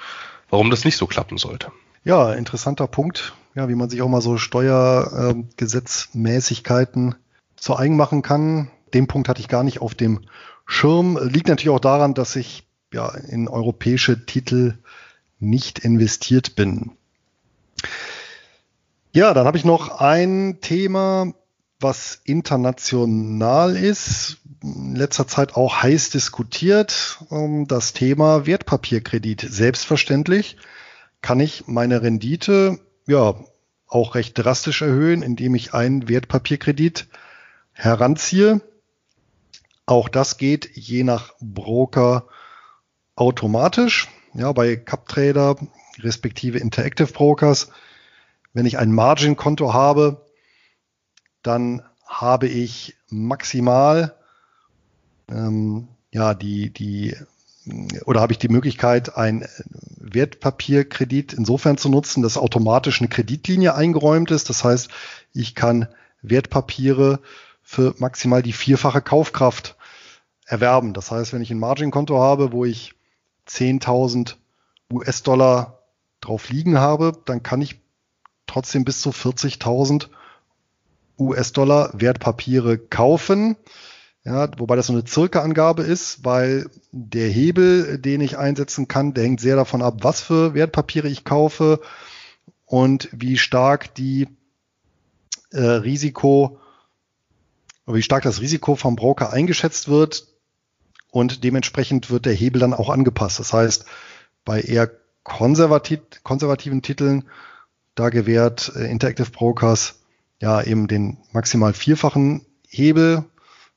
[0.50, 1.72] warum das nicht so klappen sollte.
[2.04, 7.14] Ja, interessanter Punkt, ja, wie man sich auch mal so Steuergesetzmäßigkeiten
[7.56, 8.70] zu eigen machen kann.
[8.92, 10.20] Den Punkt hatte ich gar nicht auf dem
[10.66, 11.18] Schirm.
[11.22, 14.76] Liegt natürlich auch daran, dass ich ja in europäische Titel
[15.38, 16.90] nicht investiert bin.
[19.14, 21.35] Ja, dann habe ich noch ein Thema,
[21.79, 27.22] was international ist, in letzter Zeit auch heiß diskutiert,
[27.66, 29.42] das Thema Wertpapierkredit.
[29.46, 30.57] Selbstverständlich
[31.20, 33.35] kann ich meine Rendite ja
[33.87, 37.09] auch recht drastisch erhöhen, indem ich einen Wertpapierkredit
[37.72, 38.62] heranziehe.
[39.85, 42.29] Auch das geht je nach Broker
[43.14, 44.09] automatisch.
[44.33, 45.57] Ja, bei CupTrader
[45.98, 47.68] respektive Interactive Brokers,
[48.53, 50.27] wenn ich ein Margin-Konto habe,
[51.43, 54.15] dann habe ich maximal
[55.29, 57.17] ähm, ja die die
[58.05, 59.47] oder habe ich die Möglichkeit, ein
[59.97, 64.49] Wertpapierkredit insofern zu nutzen, dass automatisch eine Kreditlinie eingeräumt ist.
[64.49, 64.88] Das heißt,
[65.33, 65.87] ich kann
[66.23, 67.21] Wertpapiere
[67.62, 69.77] für maximal die vierfache Kaufkraft
[70.45, 70.93] erwerben.
[70.93, 72.95] Das heißt, wenn ich ein Margin-Konto habe, wo ich
[73.49, 74.35] 10.000
[74.93, 75.79] US-Dollar
[76.21, 77.82] drauf liegen habe, dann kann ich
[78.53, 80.09] trotzdem bis zu 40.000
[81.19, 83.57] US-Dollar Wertpapiere kaufen.
[84.25, 89.25] Ja, wobei das so eine Circa-Angabe ist, weil der Hebel, den ich einsetzen kann, der
[89.25, 91.81] hängt sehr davon ab, was für Wertpapiere ich kaufe
[92.65, 94.29] und wie stark die
[95.51, 96.61] äh, Risiko
[97.87, 100.29] wie stark das Risiko vom Broker eingeschätzt wird
[101.11, 103.41] und dementsprechend wird der Hebel dann auch angepasst.
[103.41, 103.85] Das heißt,
[104.45, 104.91] bei eher
[105.25, 107.29] konservativ, konservativen Titeln,
[107.94, 110.00] da gewährt äh, Interactive Brokers
[110.40, 113.24] ja eben den maximal vierfachen Hebel.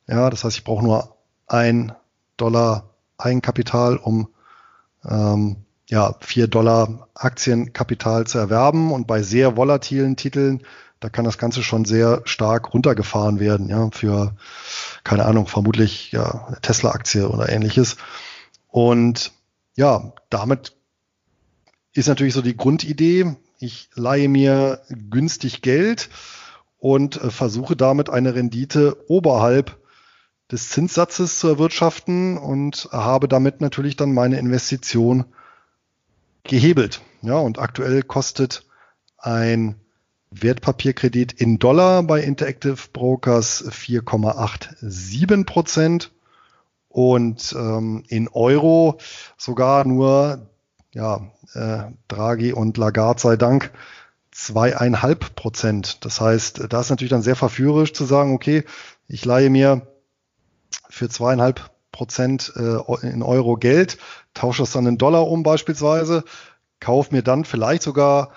[0.07, 1.15] Ja, das heißt, ich brauche nur
[1.47, 1.93] ein
[2.37, 4.29] Dollar Eigenkapital, um
[5.07, 8.91] ähm, ja, vier Dollar Aktienkapital zu erwerben.
[8.91, 10.61] Und bei sehr volatilen Titeln
[10.99, 14.35] da kann das Ganze schon sehr stark runtergefahren werden, ja, für,
[15.03, 17.97] keine Ahnung, vermutlich ja, Tesla-Aktie oder ähnliches.
[18.67, 19.31] Und
[19.75, 20.75] ja, damit
[21.93, 26.09] ist natürlich so die Grundidee, ich leihe mir günstig Geld
[26.77, 29.77] und äh, versuche damit eine Rendite oberhalb
[30.51, 35.25] des Zinssatzes zu erwirtschaften und habe damit natürlich dann meine Investition
[36.43, 37.01] gehebelt.
[37.23, 38.65] Ja, und aktuell kostet
[39.17, 39.75] ein
[40.29, 46.11] Wertpapierkredit in Dollar bei Interactive Brokers 4,87 Prozent
[46.89, 48.99] und ähm, in Euro
[49.37, 50.49] sogar nur,
[50.95, 53.71] ja, äh, Draghi und Lagarde sei Dank,
[54.31, 56.03] zweieinhalb Prozent.
[56.03, 58.63] Das heißt, da ist natürlich dann sehr verführerisch zu sagen, okay,
[59.07, 59.85] ich leihe mir
[60.89, 63.97] für zweieinhalb Prozent äh, in Euro Geld,
[64.33, 66.23] tausche das dann in Dollar um beispielsweise,
[66.79, 68.31] kaufe mir dann vielleicht sogar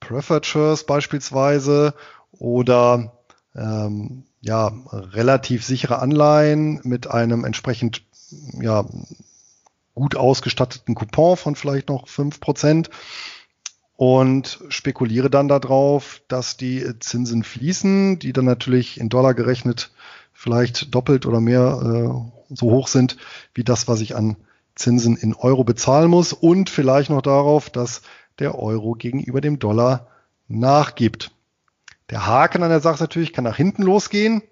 [0.00, 1.94] Preferred Shares beispielsweise
[2.32, 3.12] oder
[3.54, 8.02] ähm, ja, relativ sichere Anleihen mit einem entsprechend
[8.60, 8.84] ja,
[9.98, 12.90] gut ausgestatteten Coupon von vielleicht noch fünf Prozent
[13.96, 19.90] und spekuliere dann darauf, dass die Zinsen fließen, die dann natürlich in Dollar gerechnet
[20.32, 23.16] vielleicht doppelt oder mehr äh, so hoch sind
[23.54, 24.36] wie das, was ich an
[24.76, 28.02] Zinsen in Euro bezahlen muss und vielleicht noch darauf, dass
[28.38, 30.06] der Euro gegenüber dem Dollar
[30.46, 31.32] nachgibt.
[32.10, 34.42] Der Haken an der Sache natürlich kann nach hinten losgehen.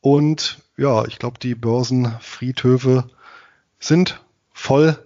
[0.00, 3.10] Und ja, ich glaube, die Börsenfriedhöfe
[3.82, 4.20] sind
[4.52, 4.98] voll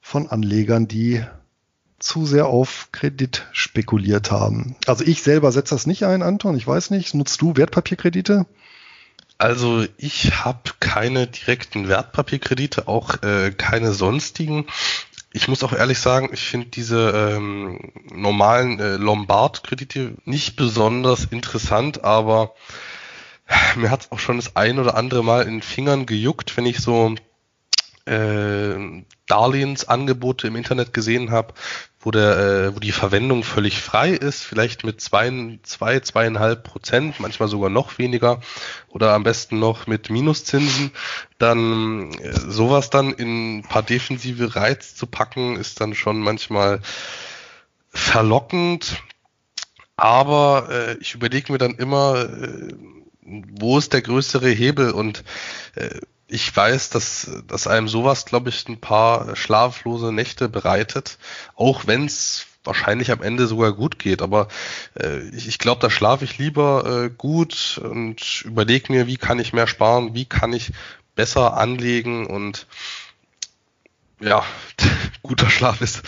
[0.00, 1.24] von Anlegern, die
[1.98, 4.76] zu sehr auf Kredit spekuliert haben.
[4.86, 6.56] Also ich selber setze das nicht ein, Anton.
[6.56, 7.14] Ich weiß nicht.
[7.14, 8.46] Nutzt du Wertpapierkredite?
[9.38, 14.66] Also ich habe keine direkten Wertpapierkredite, auch äh, keine sonstigen.
[15.32, 22.04] Ich muss auch ehrlich sagen, ich finde diese ähm, normalen äh, Lombard-Kredite nicht besonders interessant,
[22.04, 22.54] aber
[23.76, 26.66] mir hat es auch schon das ein oder andere Mal in den Fingern gejuckt, wenn
[26.66, 27.14] ich so
[28.08, 31.54] äh, Darlehensangebote im Internet gesehen habe,
[32.00, 37.20] wo der, äh, wo die Verwendung völlig frei ist, vielleicht mit zwei, zwei, zweieinhalb Prozent,
[37.20, 38.40] manchmal sogar noch weniger
[38.88, 40.90] oder am besten noch mit Minuszinsen,
[41.38, 46.80] dann äh, sowas dann in ein paar defensive Reiz zu packen, ist dann schon manchmal
[47.90, 49.02] verlockend.
[49.96, 52.72] Aber äh, ich überlege mir dann immer, äh,
[53.22, 55.24] wo ist der größere Hebel und
[55.74, 61.18] äh, ich weiß, dass, dass einem sowas, glaube ich, ein paar schlaflose Nächte bereitet,
[61.56, 64.20] auch wenn es wahrscheinlich am Ende sogar gut geht.
[64.20, 64.48] Aber
[64.94, 69.38] äh, ich, ich glaube, da schlafe ich lieber äh, gut und überlege mir, wie kann
[69.38, 70.72] ich mehr sparen, wie kann ich
[71.16, 72.66] besser anlegen und
[74.20, 74.44] ja,
[75.22, 76.02] guter Schlaf ist,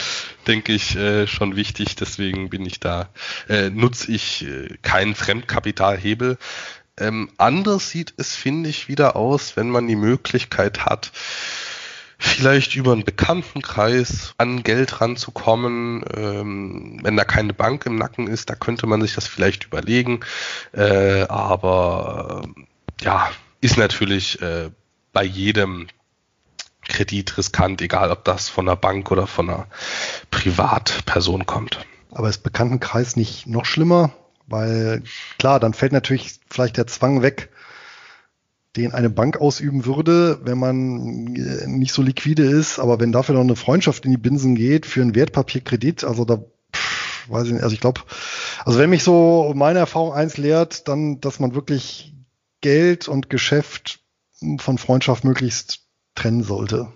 [0.46, 1.96] denke ich, äh, schon wichtig.
[1.96, 3.08] Deswegen bin ich da,
[3.48, 6.38] äh, nutze ich äh, keinen Fremdkapitalhebel.
[7.00, 11.12] Ähm, anders sieht es, finde ich, wieder aus, wenn man die Möglichkeit hat,
[12.18, 18.50] vielleicht über einen Bekanntenkreis an Geld ranzukommen, ähm, wenn da keine Bank im Nacken ist,
[18.50, 20.20] da könnte man sich das vielleicht überlegen.
[20.72, 23.30] Äh, aber äh, ja,
[23.62, 24.70] ist natürlich äh,
[25.12, 25.88] bei jedem
[26.86, 29.66] Kredit riskant, egal ob das von einer Bank oder von einer
[30.30, 31.78] Privatperson kommt.
[32.10, 34.12] Aber ist Bekanntenkreis nicht noch schlimmer?
[34.50, 35.02] Weil
[35.38, 37.50] klar, dann fällt natürlich vielleicht der Zwang weg,
[38.76, 42.78] den eine Bank ausüben würde, wenn man äh, nicht so liquide ist.
[42.78, 46.44] Aber wenn dafür noch eine Freundschaft in die Binsen geht für einen Wertpapierkredit, also da
[46.74, 48.02] pff, weiß ich nicht, also ich glaube,
[48.64, 52.14] also wenn mich so meine Erfahrung eins lehrt, dann, dass man wirklich
[52.60, 54.00] Geld und Geschäft
[54.58, 55.80] von Freundschaft möglichst
[56.14, 56.92] trennen sollte.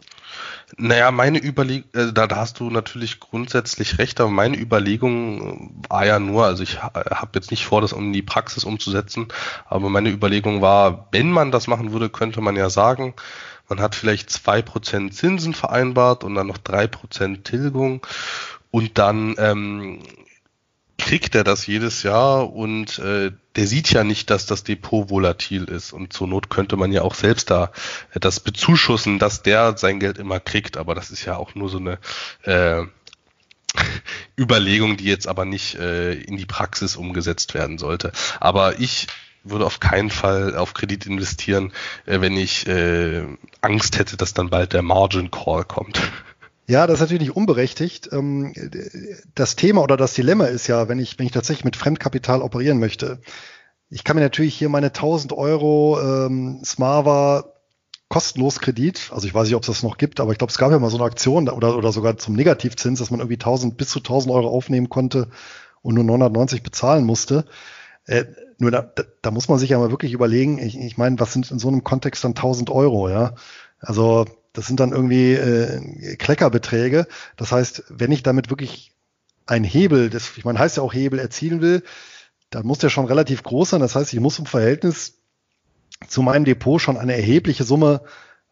[0.76, 6.04] Naja, meine Überlegung, äh, da, da hast du natürlich grundsätzlich recht, aber meine Überlegung war
[6.04, 9.28] ja nur, also ich habe jetzt nicht vor, das in die Praxis umzusetzen,
[9.66, 13.14] aber meine Überlegung war, wenn man das machen würde, könnte man ja sagen,
[13.68, 18.04] man hat vielleicht zwei Prozent Zinsen vereinbart und dann noch drei Prozent Tilgung
[18.70, 20.00] und dann ähm,
[21.05, 25.64] kriegt er das jedes Jahr und äh, der sieht ja nicht, dass das Depot volatil
[25.64, 25.93] ist.
[25.93, 27.73] Und zur Not könnte man ja auch selbst da
[28.14, 30.79] das bezuschussen, dass der sein Geld immer kriegt.
[30.79, 31.99] Aber das ist ja auch nur so eine
[32.45, 32.85] äh,
[34.40, 38.11] Überlegung, die jetzt aber nicht äh, in die Praxis umgesetzt werden sollte.
[38.40, 39.07] Aber ich
[39.43, 41.75] würde auf keinen Fall auf Kredit investieren,
[42.07, 43.27] äh, wenn ich äh,
[43.61, 46.01] Angst hätte, dass dann bald der Margin Call kommt.
[46.66, 48.09] Ja, das ist natürlich nicht unberechtigt.
[48.12, 48.53] Ähm,
[49.35, 52.79] das Thema oder das Dilemma ist ja, wenn ich, wenn ich tatsächlich mit Fremdkapital operieren
[52.79, 53.20] möchte,
[53.90, 57.44] ich kann mir natürlich hier meine 1000 Euro ähm, Smava
[58.09, 60.59] kostenlos Kredit, also ich weiß nicht, ob es das noch gibt, aber ich glaube, es
[60.59, 63.77] gab ja mal so eine Aktion oder, oder sogar zum Negativzins, dass man irgendwie 1000
[63.77, 65.29] bis zu 1000 Euro aufnehmen konnte
[65.83, 67.44] und nur 990 bezahlen musste.
[68.07, 68.24] Äh,
[68.59, 68.88] nur da,
[69.22, 71.68] da muss man sich ja mal wirklich überlegen, ich, ich meine, was sind in so
[71.68, 73.35] einem Kontext dann 1000 Euro, ja?
[73.81, 77.07] Also das sind dann irgendwie äh, Kleckerbeträge.
[77.37, 78.93] Das heißt, wenn ich damit wirklich
[79.47, 81.83] ein Hebel, das, ich meine, heißt ja auch Hebel erzielen will,
[82.51, 83.81] dann muss der schon relativ groß sein.
[83.81, 85.19] Das heißt, ich muss im Verhältnis
[86.09, 88.02] zu meinem Depot schon eine erhebliche Summe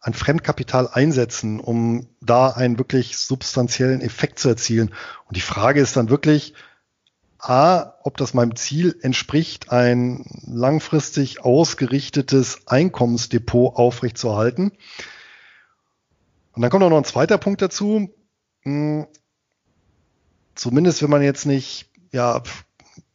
[0.00, 4.92] an Fremdkapital einsetzen, um da einen wirklich substanziellen Effekt zu erzielen.
[5.28, 6.54] Und die Frage ist dann wirklich,
[7.38, 14.72] A, ob das meinem Ziel entspricht, ein langfristig ausgerichtetes Einkommensdepot aufrechtzuerhalten.
[16.54, 18.10] Und dann kommt auch noch ein zweiter Punkt dazu.
[18.62, 19.06] Hm,
[20.54, 22.42] zumindest wenn man jetzt nicht ja,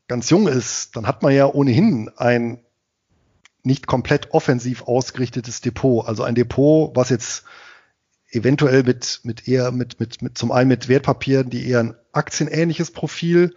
[0.07, 2.59] ganz jung ist, dann hat man ja ohnehin ein
[3.63, 6.07] nicht komplett offensiv ausgerichtetes Depot.
[6.07, 7.43] Also ein Depot, was jetzt
[8.31, 12.91] eventuell mit, mit eher, mit, mit, mit zum einen mit Wertpapieren, die eher ein aktienähnliches
[12.91, 13.55] Profil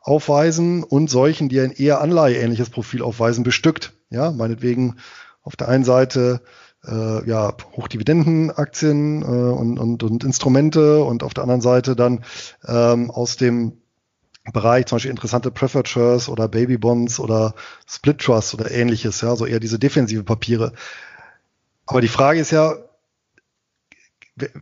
[0.00, 3.92] aufweisen und solchen, die ein eher anleiheähnliches Profil aufweisen, bestückt.
[4.08, 4.96] Ja, meinetwegen
[5.42, 6.40] auf der einen Seite
[6.86, 12.24] äh, ja, Hochdividendenaktien äh, und, und, und Instrumente und auf der anderen Seite dann
[12.66, 13.80] ähm, aus dem
[14.52, 17.54] Bereich, zum Beispiel interessante Preferred Shares oder Baby Bonds oder
[17.86, 20.72] Split Trust oder ähnliches, ja, so eher diese defensive Papiere.
[21.86, 22.74] Aber die Frage ist ja,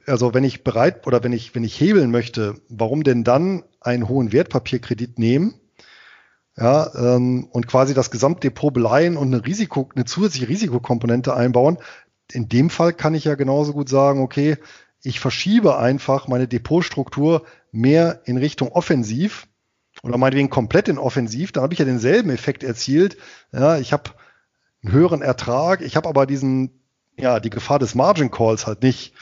[0.07, 4.09] also wenn ich bereit oder wenn ich, wenn ich hebeln möchte, warum denn dann einen
[4.09, 5.55] hohen Wertpapierkredit nehmen?
[6.57, 11.79] Ja, ähm, und quasi das Gesamtdepot beleihen und eine Risiko, eine zusätzliche Risikokomponente einbauen.
[12.33, 14.57] In dem Fall kann ich ja genauso gut sagen, okay,
[15.03, 19.47] ich verschiebe einfach meine Depotstruktur mehr in Richtung offensiv
[20.03, 23.17] oder meinetwegen komplett in offensiv, dann habe ich ja denselben Effekt erzielt.
[23.53, 24.11] Ja, ich habe
[24.83, 26.71] einen höheren Ertrag, ich habe aber diesen,
[27.17, 29.13] ja, die Gefahr des Margin Calls halt nicht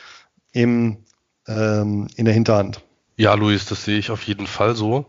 [0.53, 1.05] im,
[1.47, 2.83] ähm, in der Hinterhand.
[3.17, 5.07] Ja, Luis, das sehe ich auf jeden Fall so.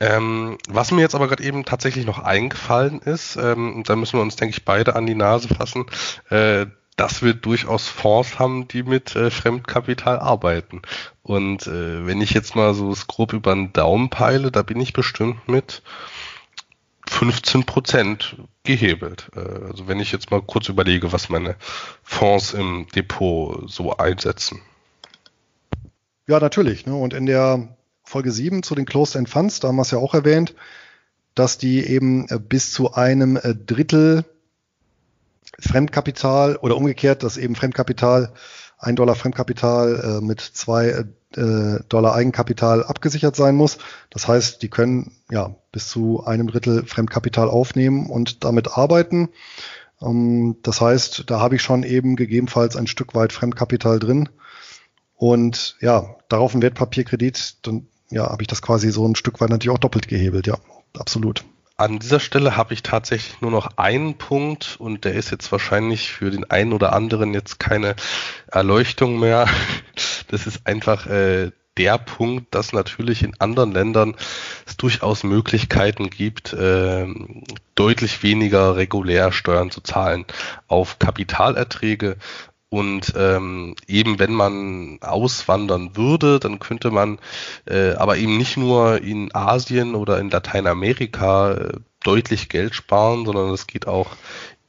[0.00, 4.22] Ähm, was mir jetzt aber gerade eben tatsächlich noch eingefallen ist, ähm, da müssen wir
[4.22, 5.86] uns, denke ich, beide an die Nase fassen,
[6.30, 6.66] äh,
[6.96, 10.82] dass wir durchaus Fonds haben, die mit äh, Fremdkapital arbeiten.
[11.22, 14.92] Und äh, wenn ich jetzt mal so grob über den Daumen peile, da bin ich
[14.92, 15.82] bestimmt mit
[17.08, 19.30] 15 Prozent gehebelt.
[19.34, 21.56] Äh, also wenn ich jetzt mal kurz überlege, was meine
[22.02, 24.60] Fonds im Depot so einsetzen.
[26.26, 26.86] Ja, natürlich.
[26.86, 26.94] Ne?
[26.94, 30.14] Und in der Folge 7 zu den Closed-End Funds, da haben wir es ja auch
[30.14, 30.54] erwähnt,
[31.34, 34.24] dass die eben äh, bis zu einem äh, Drittel
[35.58, 38.32] Fremdkapital oder umgekehrt, dass eben Fremdkapital,
[38.78, 41.04] ein Dollar Fremdkapital äh, mit zwei
[41.36, 43.78] äh, Dollar Eigenkapital abgesichert sein muss.
[44.10, 49.30] Das heißt, die können ja bis zu einem Drittel Fremdkapital aufnehmen und damit arbeiten.
[50.00, 54.28] Ähm, das heißt, da habe ich schon eben gegebenenfalls ein Stück weit Fremdkapital drin.
[55.16, 59.50] Und ja, darauf ein Wertpapierkredit, dann ja, habe ich das quasi so ein Stück weit
[59.50, 60.58] natürlich auch doppelt gehebelt, ja,
[60.98, 61.44] absolut.
[61.76, 66.12] An dieser Stelle habe ich tatsächlich nur noch einen Punkt und der ist jetzt wahrscheinlich
[66.12, 67.96] für den einen oder anderen jetzt keine
[68.46, 69.48] Erleuchtung mehr.
[70.28, 74.16] Das ist einfach äh, der Punkt, dass natürlich in anderen Ländern
[74.66, 77.06] es durchaus Möglichkeiten gibt, äh,
[77.74, 80.24] deutlich weniger regulär Steuern zu zahlen
[80.66, 82.16] auf Kapitalerträge
[82.74, 87.20] und ähm, eben wenn man auswandern würde, dann könnte man
[87.66, 91.72] äh, aber eben nicht nur in Asien oder in Lateinamerika äh,
[92.02, 94.16] deutlich Geld sparen, sondern es geht auch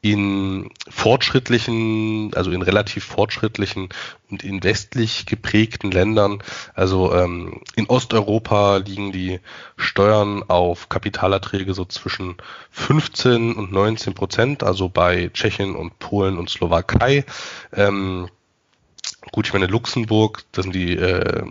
[0.05, 3.89] in fortschrittlichen, also in relativ fortschrittlichen
[4.29, 6.43] und in westlich geprägten Ländern,
[6.75, 9.39] also ähm, in Osteuropa liegen die
[9.77, 12.37] Steuern auf Kapitalerträge so zwischen
[12.69, 17.25] 15 und 19 Prozent, also bei Tschechien und Polen und Slowakei.
[17.73, 18.29] Ähm,
[19.31, 21.43] gut, ich meine Luxemburg, das sind die äh,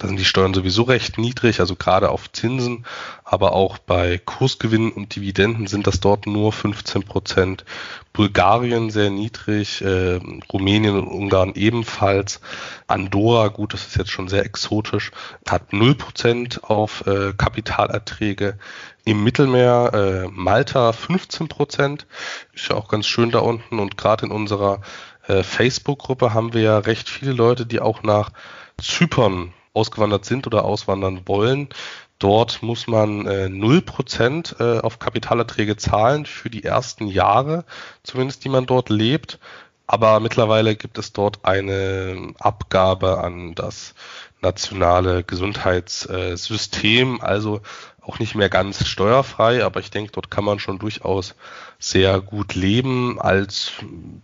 [0.00, 2.86] da sind die Steuern sowieso recht niedrig, also gerade auf Zinsen,
[3.22, 7.66] aber auch bei Kursgewinnen und Dividenden sind das dort nur 15 Prozent.
[8.14, 10.18] Bulgarien sehr niedrig, äh,
[10.50, 12.40] Rumänien und Ungarn ebenfalls.
[12.86, 15.10] Andorra, gut, das ist jetzt schon sehr exotisch,
[15.46, 18.58] hat 0 Prozent auf äh, Kapitalerträge.
[19.04, 22.06] Im Mittelmeer äh, Malta 15 Prozent,
[22.54, 24.80] ist ja auch ganz schön da unten und gerade in unserer
[25.28, 28.30] äh, Facebook-Gruppe haben wir ja recht viele Leute, die auch nach
[28.80, 31.68] Zypern ausgewandert sind oder auswandern wollen.
[32.18, 37.64] Dort muss man äh, 0% äh, auf Kapitalerträge zahlen für die ersten Jahre,
[38.02, 39.38] zumindest die man dort lebt.
[39.86, 43.94] Aber mittlerweile gibt es dort eine Abgabe an das
[44.42, 47.60] nationale Gesundheitssystem, also
[48.10, 51.36] auch nicht mehr ganz steuerfrei, aber ich denke, dort kann man schon durchaus
[51.78, 53.70] sehr gut leben als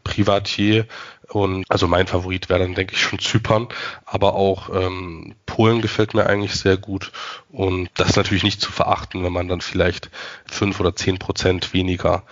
[0.02, 0.86] Privatier.
[1.28, 3.68] Und also mein Favorit wäre dann, denke ich, schon Zypern,
[4.04, 7.12] aber auch ähm, Polen gefällt mir eigentlich sehr gut.
[7.50, 10.10] Und das ist natürlich nicht zu verachten, wenn man dann vielleicht
[10.46, 12.24] fünf oder zehn Prozent weniger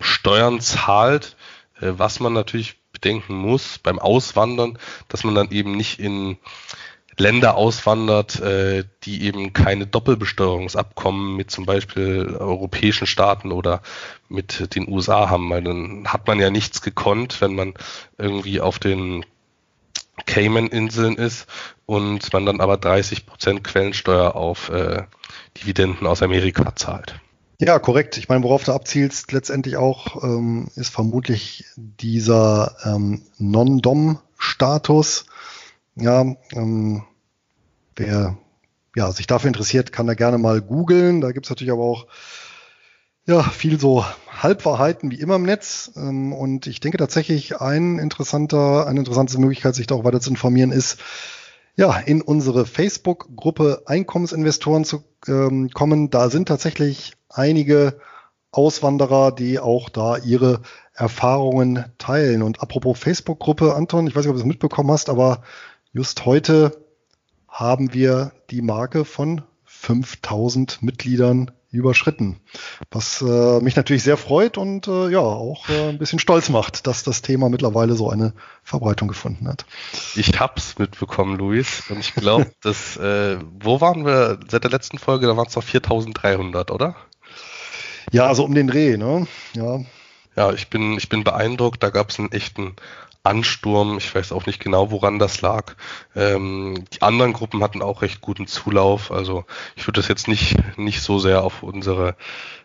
[0.00, 1.36] Steuern zahlt.
[1.78, 6.38] Äh, was man natürlich bedenken muss beim Auswandern, dass man dann eben nicht in
[7.18, 13.82] Länder auswandert, äh, die eben keine Doppelbesteuerungsabkommen mit zum Beispiel europäischen Staaten oder
[14.28, 17.74] mit den USA haben, weil dann hat man ja nichts gekonnt, wenn man
[18.18, 19.24] irgendwie auf den
[20.26, 21.46] Cayman-Inseln ist
[21.86, 25.02] und man dann aber 30 Prozent Quellensteuer auf äh,
[25.58, 27.20] Dividenden aus Amerika zahlt.
[27.58, 28.16] Ja, korrekt.
[28.16, 35.26] Ich meine, worauf du abzielst letztendlich auch, ähm, ist vermutlich dieser ähm, Non-Dom-Status,
[35.96, 36.20] ja,
[36.52, 37.04] ähm,
[37.96, 38.38] wer
[38.94, 41.20] ja, sich dafür interessiert, kann da gerne mal googeln.
[41.20, 42.06] Da gibt's natürlich aber auch
[43.26, 45.92] ja, viel so Halbwahrheiten wie immer im Netz.
[45.96, 50.30] Ähm, und ich denke tatsächlich, ein interessanter, eine interessante Möglichkeit, sich da auch weiter zu
[50.30, 50.98] informieren, ist,
[51.74, 56.10] ja, in unsere Facebook-Gruppe Einkommensinvestoren zu ähm, kommen.
[56.10, 57.98] Da sind tatsächlich einige
[58.50, 60.60] Auswanderer, die auch da ihre
[60.92, 62.42] Erfahrungen teilen.
[62.42, 65.42] Und apropos Facebook-Gruppe, Anton, ich weiß nicht, ob du es mitbekommen hast, aber
[65.92, 66.86] just heute
[67.48, 72.38] haben wir die Marke von 5000 Mitgliedern überschritten.
[72.90, 76.86] Was äh, mich natürlich sehr freut und äh, ja auch äh, ein bisschen stolz macht,
[76.86, 79.64] dass das Thema mittlerweile so eine Verbreitung gefunden hat.
[80.14, 84.98] Ich hab's mitbekommen, Luis, und ich glaube, dass äh, wo waren wir seit der letzten
[84.98, 85.26] Folge?
[85.26, 86.94] Da waren es noch 4300, oder?
[88.10, 89.26] Ja, also um den Dreh, ne?
[89.54, 89.80] Ja.
[90.36, 91.82] Ja, ich bin, ich bin beeindruckt.
[91.82, 92.76] Da gab es einen echten
[93.24, 93.98] Ansturm.
[93.98, 95.74] Ich weiß auch nicht genau, woran das lag.
[96.14, 99.12] Ähm, die anderen Gruppen hatten auch recht guten Zulauf.
[99.12, 99.44] Also
[99.76, 102.16] ich würde das jetzt nicht, nicht so sehr auf unsere,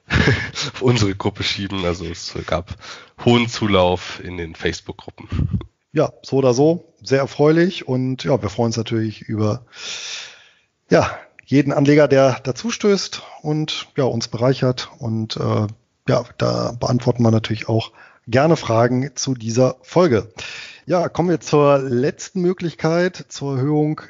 [0.73, 1.85] auf unsere Gruppe schieben.
[1.85, 2.75] Also es gab
[3.23, 5.59] hohen Zulauf in den Facebook-Gruppen.
[5.91, 6.93] Ja, so oder so.
[7.01, 7.87] Sehr erfreulich.
[7.87, 9.65] Und ja, wir freuen uns natürlich über,
[10.89, 14.89] ja, jeden Anleger, der dazustößt und ja, uns bereichert.
[14.99, 15.67] Und äh,
[16.09, 17.91] ja, da beantworten wir natürlich auch
[18.27, 20.29] gerne Fragen zu dieser Folge.
[20.85, 24.01] Ja, kommen wir zur letzten Möglichkeit zur Erhöhung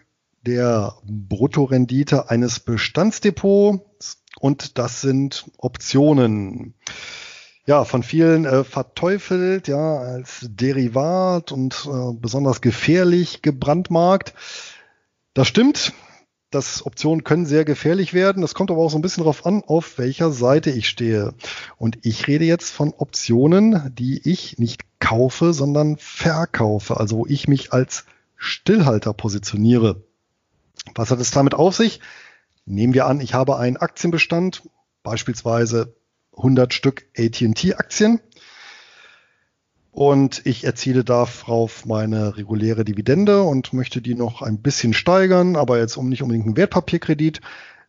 [0.46, 6.74] der Bruttorendite eines Bestandsdepots und das sind Optionen.
[7.66, 14.34] Ja, von vielen äh, verteufelt, ja, als Derivat und äh, besonders gefährlich gebrandmarkt.
[15.34, 15.92] Das stimmt,
[16.50, 18.42] dass Optionen können sehr gefährlich werden.
[18.42, 21.34] Das kommt aber auch so ein bisschen darauf an, auf welcher Seite ich stehe.
[21.78, 26.98] Und ich rede jetzt von Optionen, die ich nicht kaufe, sondern verkaufe.
[26.98, 28.06] Also wo ich mich als
[28.38, 30.04] Stillhalter positioniere.
[30.96, 32.00] Was hat es damit auf sich?
[32.66, 34.64] Nehmen wir an, ich habe einen Aktienbestand,
[35.04, 35.96] beispielsweise
[36.36, 38.20] 100 Stück AT&T-Aktien
[39.98, 45.80] und ich erziele darauf meine reguläre Dividende und möchte die noch ein bisschen steigern, aber
[45.80, 47.42] jetzt um nicht unbedingt einen Wertpapierkredit,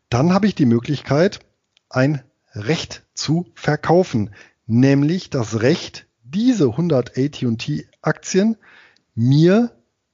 [0.08, 1.40] dann habe ich die Möglichkeit,
[1.90, 2.22] ein
[2.54, 4.30] Recht zu verkaufen,
[4.66, 8.56] nämlich das Recht, diese 100 AT&T Aktien
[9.14, 9.70] mir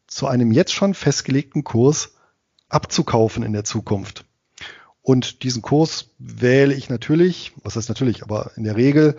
[0.09, 2.15] zu einem jetzt schon festgelegten Kurs
[2.69, 4.25] abzukaufen in der Zukunft.
[5.01, 9.17] Und diesen Kurs wähle ich natürlich, was heißt natürlich, aber in der Regel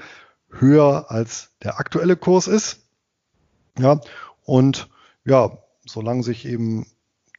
[0.60, 2.82] höher als der aktuelle Kurs ist.
[3.78, 3.99] Ja,
[4.43, 4.89] und
[5.26, 6.88] ja, solange sich eben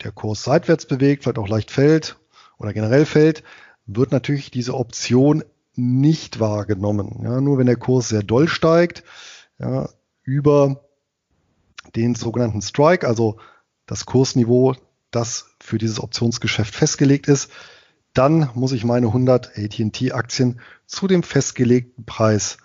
[0.03, 2.19] der Kurs seitwärts bewegt, vielleicht auch leicht fällt
[2.59, 3.43] oder generell fällt,
[3.87, 5.45] wird natürlich diese Option
[5.75, 7.21] nicht wahrgenommen.
[7.23, 9.05] Ja, nur wenn der Kurs sehr doll steigt,
[9.59, 9.89] ja,
[10.23, 10.85] über
[11.95, 13.39] den sogenannten Strike, also
[13.87, 14.75] das Kursniveau,
[15.11, 17.51] das für dieses Optionsgeschäft festgelegt ist,
[18.13, 22.59] dann muss ich meine 100 AT&T Aktien zu dem festgelegten Preis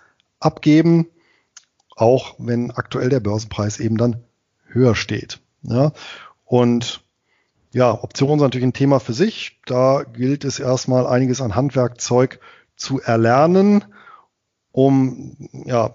[0.44, 1.06] abgeben,
[1.96, 4.24] auch wenn aktuell der Börsenpreis eben dann
[4.66, 5.40] höher steht.
[5.62, 5.92] Ja,
[6.44, 7.04] und
[7.72, 9.60] ja, Optionen sind natürlich ein Thema für sich.
[9.64, 12.40] Da gilt es erstmal einiges an Handwerkzeug
[12.76, 13.84] zu erlernen,
[14.72, 15.94] um ja,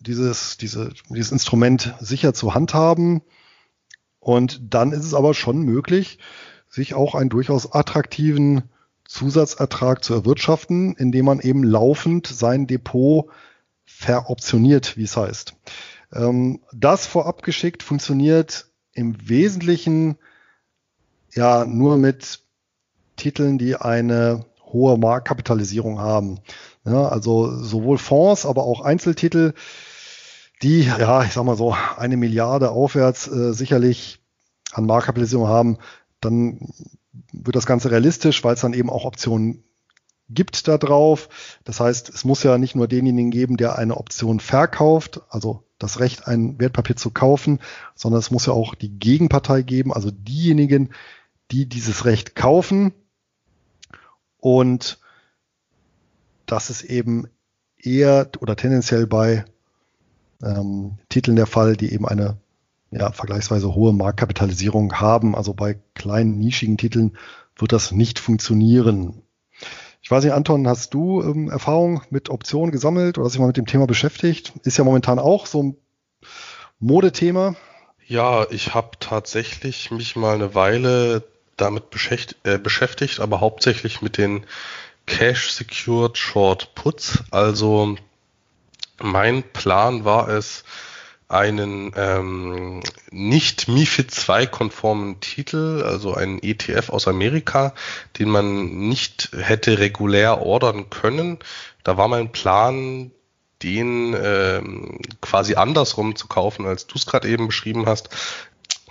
[0.00, 3.22] dieses, diese, dieses Instrument sicher zu handhaben.
[4.18, 6.18] Und dann ist es aber schon möglich,
[6.68, 8.70] sich auch einen durchaus attraktiven
[9.04, 13.28] Zusatzertrag zu erwirtschaften, indem man eben laufend sein Depot
[13.84, 15.54] veroptioniert, wie es heißt.
[16.12, 20.18] Ähm, das vorab geschickt funktioniert im Wesentlichen
[21.34, 22.40] ja nur mit
[23.16, 26.40] Titeln, die eine hohe Marktkapitalisierung haben.
[26.84, 29.54] Ja, also sowohl Fonds, aber auch Einzeltitel,
[30.62, 34.20] die, ja, ich sag mal so, eine Milliarde aufwärts äh, sicherlich
[34.72, 35.78] an Marktkapitalisierung haben,
[36.20, 36.72] dann
[37.32, 39.64] wird das Ganze realistisch, weil es dann eben auch Optionen
[40.28, 41.28] gibt da drauf.
[41.64, 46.00] Das heißt, es muss ja nicht nur denjenigen geben, der eine Option verkauft, also das
[46.00, 47.58] Recht, ein Wertpapier zu kaufen,
[47.94, 50.90] sondern es muss ja auch die Gegenpartei geben, also diejenigen,
[51.50, 52.92] die dieses Recht kaufen.
[54.38, 54.98] Und
[56.46, 57.28] das ist eben
[57.76, 59.44] eher oder tendenziell bei
[60.42, 62.36] ähm, Titeln der Fall, die eben eine
[62.90, 65.34] ja, vergleichsweise hohe Marktkapitalisierung haben.
[65.34, 67.16] Also bei kleinen, nischigen Titeln
[67.56, 69.22] wird das nicht funktionieren.
[70.02, 73.46] Ich weiß nicht, Anton, hast du ähm, Erfahrung mit Optionen gesammelt oder hast dich mal
[73.46, 74.52] mit dem Thema beschäftigt?
[74.64, 75.76] Ist ja momentan auch so ein
[76.80, 77.54] Modethema.
[78.08, 81.22] Ja, ich habe tatsächlich mich mal eine Weile
[81.56, 84.44] damit beschäftigt, äh, beschäftigt, aber hauptsächlich mit den
[85.06, 87.22] Cash Secured Short Puts.
[87.30, 87.94] Also
[89.00, 90.64] mein Plan war es,
[91.28, 97.74] einen ähm, nicht MIFID 2 konformen Titel, also einen ETF aus Amerika,
[98.18, 101.38] den man nicht hätte regulär ordern können.
[101.84, 103.10] Da war mein Plan,
[103.62, 108.10] den ähm, quasi andersrum zu kaufen, als du es gerade eben beschrieben hast.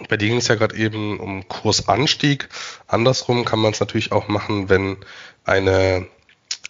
[0.09, 2.49] Bei denen ist ja gerade eben um Kursanstieg,
[2.87, 4.97] Andersrum kann man es natürlich auch machen, wenn
[5.43, 6.07] eine,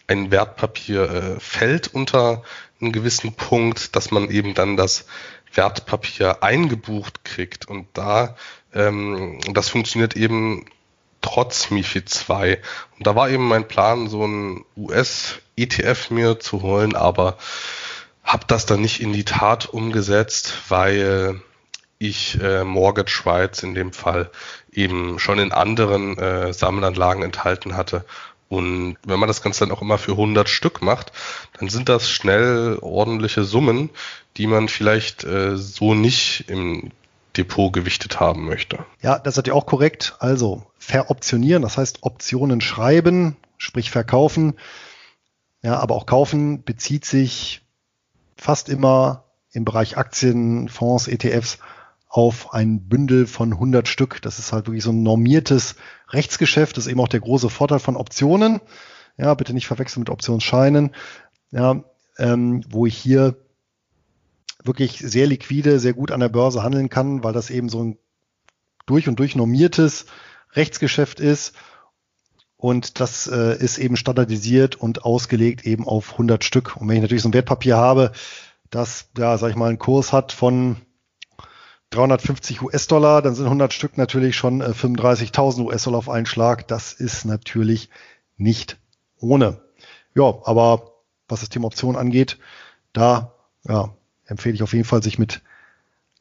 [0.07, 2.43] ein Wertpapier äh, fällt unter
[2.81, 5.05] einen gewissen Punkt, dass man eben dann das
[5.53, 7.67] Wertpapier eingebucht kriegt.
[7.67, 8.35] Und da,
[8.73, 10.65] ähm, das funktioniert eben
[11.21, 12.59] trotz MIFID 2.
[12.97, 17.37] Und da war eben mein Plan, so ein US-ETF mir zu holen, aber
[18.23, 21.41] habe das dann nicht in die Tat umgesetzt, weil
[22.01, 24.31] ich äh, Mortgage Schweiz in dem Fall
[24.71, 28.05] eben schon in anderen äh, Sammelanlagen enthalten hatte.
[28.51, 31.13] Und wenn man das Ganze dann auch immer für 100 Stück macht,
[31.57, 33.89] dann sind das schnell ordentliche Summen,
[34.35, 36.91] die man vielleicht äh, so nicht im
[37.37, 38.79] Depot gewichtet haben möchte.
[39.01, 40.17] Ja, das ist ja auch korrekt.
[40.19, 44.55] Also veroptionieren, das heißt Optionen schreiben, sprich verkaufen.
[45.63, 47.61] Ja, aber auch kaufen bezieht sich
[48.35, 49.23] fast immer
[49.53, 51.57] im Bereich Aktien, Fonds, ETFs
[52.11, 54.21] auf ein Bündel von 100 Stück.
[54.21, 55.77] Das ist halt wirklich so ein normiertes
[56.09, 56.75] Rechtsgeschäft.
[56.75, 58.59] Das ist eben auch der große Vorteil von Optionen.
[59.17, 60.93] Ja, bitte nicht verwechseln mit Optionsscheinen.
[61.51, 61.85] Ja,
[62.17, 63.37] ähm, wo ich hier
[64.61, 67.97] wirklich sehr liquide, sehr gut an der Börse handeln kann, weil das eben so ein
[68.85, 70.05] durch und durch normiertes
[70.51, 71.55] Rechtsgeschäft ist.
[72.57, 76.75] Und das äh, ist eben standardisiert und ausgelegt eben auf 100 Stück.
[76.75, 78.11] Und wenn ich natürlich so ein Wertpapier habe,
[78.69, 80.75] das, ja, sag ich mal, einen Kurs hat von
[81.91, 86.67] 350 US-Dollar, dann sind 100 Stück natürlich schon 35.000 äh, US-Dollar auf einen Schlag.
[86.67, 87.89] Das ist natürlich
[88.37, 88.77] nicht
[89.19, 89.61] ohne.
[90.15, 90.93] Ja, aber
[91.27, 92.37] was das Thema Optionen angeht,
[92.93, 93.33] da
[93.67, 93.93] ja,
[94.25, 95.41] empfehle ich auf jeden Fall, sich mit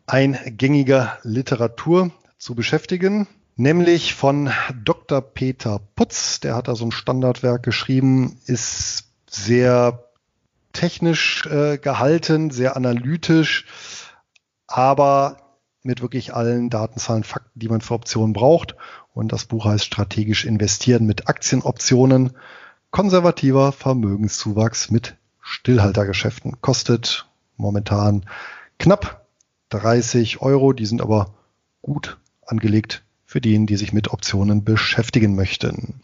[0.07, 4.51] eingängiger Literatur zu beschäftigen, nämlich von
[4.83, 5.21] Dr.
[5.21, 6.41] Peter Putz.
[6.41, 10.05] Der hat da so ein Standardwerk geschrieben, ist sehr
[10.73, 13.67] technisch äh, gehalten, sehr analytisch,
[14.67, 15.37] aber
[15.83, 18.77] mit wirklich allen Datenzahlen, Fakten, die man für Optionen braucht.
[19.15, 22.33] Und das Buch heißt Strategisch investieren mit Aktienoptionen.
[22.91, 26.61] Konservativer Vermögenszuwachs mit Stillhaltergeschäften.
[26.61, 27.27] Kostet
[27.57, 28.25] momentan
[28.79, 29.27] knapp
[29.71, 30.73] 30 Euro.
[30.73, 31.35] Die sind aber
[31.83, 36.01] gut angelegt für diejenigen, die sich mit Optionen beschäftigen möchten.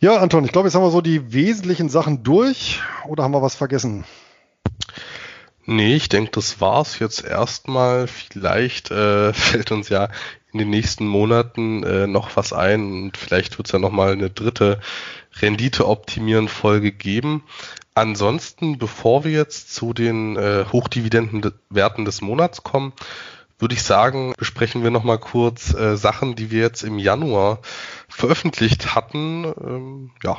[0.00, 3.42] Ja, Anton, ich glaube, jetzt haben wir so die wesentlichen Sachen durch oder haben wir
[3.42, 4.04] was vergessen?
[5.64, 8.06] Nee, ich denke, das war's jetzt erstmal.
[8.06, 10.08] Vielleicht äh, fällt uns ja
[10.52, 14.28] in den nächsten Monaten äh, noch was ein und vielleicht wird es ja nochmal eine
[14.28, 14.80] dritte
[15.40, 17.42] Rendite-Optimieren-Folge geben.
[17.94, 22.92] Ansonsten, bevor wir jetzt zu den äh, Hochdividendenwerten des Monats kommen,
[23.58, 27.60] würde ich sagen, besprechen wir nochmal kurz äh, Sachen, die wir jetzt im Januar
[28.08, 29.44] veröffentlicht hatten.
[29.44, 30.38] Ähm, ja.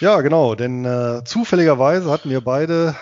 [0.00, 2.94] Ja, genau, denn äh, zufälligerweise hatten wir beide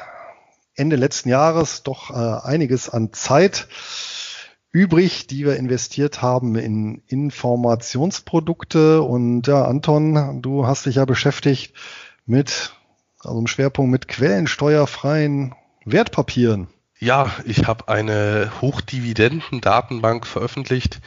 [0.77, 3.69] Ende letzten Jahres doch äh, einiges an Zeit
[4.71, 9.01] übrig, die wir investiert haben in Informationsprodukte.
[9.03, 11.73] Und ja, Anton, du hast dich ja beschäftigt
[12.27, 12.75] mit,
[13.21, 15.55] also im Schwerpunkt mit quellensteuerfreien
[15.87, 16.69] Wertpapieren.
[16.99, 21.01] Ja, ich habe eine Hochdividenden-Datenbank veröffentlicht,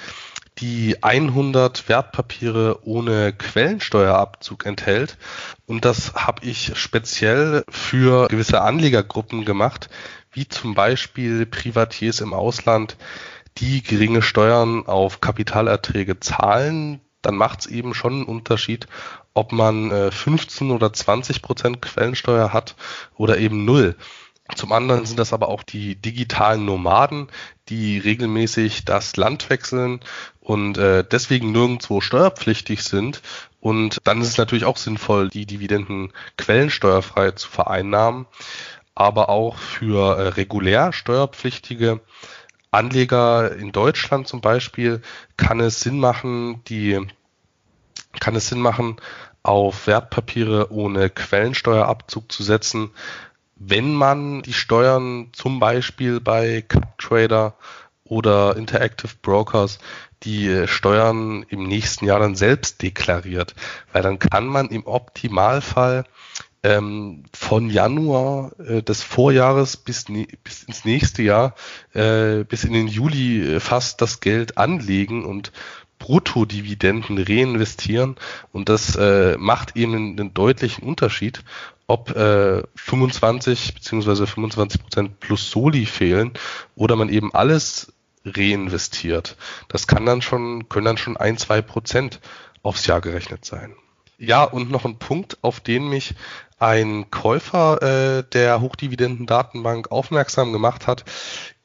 [0.60, 5.18] die 100 Wertpapiere ohne Quellensteuerabzug enthält.
[5.66, 9.90] Und das habe ich speziell für gewisse Anlegergruppen gemacht,
[10.32, 12.98] wie zum Beispiel Privatiers im Ausland,
[13.58, 17.02] die geringe Steuern auf Kapitalerträge zahlen.
[17.22, 18.88] Dann macht es eben schon einen Unterschied,
[19.34, 22.76] ob man 15 äh, oder 20 Prozent Quellensteuer hat
[23.16, 23.96] oder eben null.
[24.56, 27.28] Zum anderen sind das aber auch die digitalen Nomaden,
[27.70, 30.00] die regelmäßig das Land wechseln
[30.50, 33.22] und äh, deswegen nirgendwo steuerpflichtig sind.
[33.60, 38.26] Und dann ist es natürlich auch sinnvoll, die Dividenden quellensteuerfrei zu vereinnahmen.
[38.96, 42.00] Aber auch für äh, regulär steuerpflichtige
[42.72, 45.04] Anleger in Deutschland zum Beispiel
[45.38, 47.00] kann es Sinn machen, die
[48.20, 48.96] kann es Sinn machen,
[49.44, 52.90] auf Wertpapiere ohne Quellensteuerabzug zu setzen,
[53.56, 57.54] wenn man die Steuern zum Beispiel bei CupTrader
[58.04, 59.78] oder Interactive Brokers
[60.24, 63.56] die äh, Steuern im nächsten Jahr dann selbst deklariert,
[63.94, 66.06] weil dann kann man im Optimalfall
[66.64, 70.06] ähm, von Januar äh, des Vorjahres bis,
[70.44, 71.56] bis ins nächste Jahr,
[71.94, 75.52] äh, bis in den Juli äh, fast das Geld anlegen und
[76.00, 78.16] Bruttodividenden reinvestieren
[78.52, 81.44] und das äh, macht eben einen deutlichen Unterschied,
[81.88, 84.26] ob äh, 25 bzw.
[84.26, 86.32] 25 Prozent plus Soli fehlen
[86.76, 87.92] oder man eben alles
[88.36, 89.38] reinvestiert.
[89.68, 92.20] Das kann dann schon, können dann schon ein, zwei Prozent
[92.64, 93.76] aufs Jahr gerechnet sein.
[94.18, 96.14] Ja, und noch ein Punkt, auf den mich
[96.60, 97.82] ein Käufer
[98.20, 101.06] äh, der Hochdividenden-Datenbank aufmerksam gemacht hat,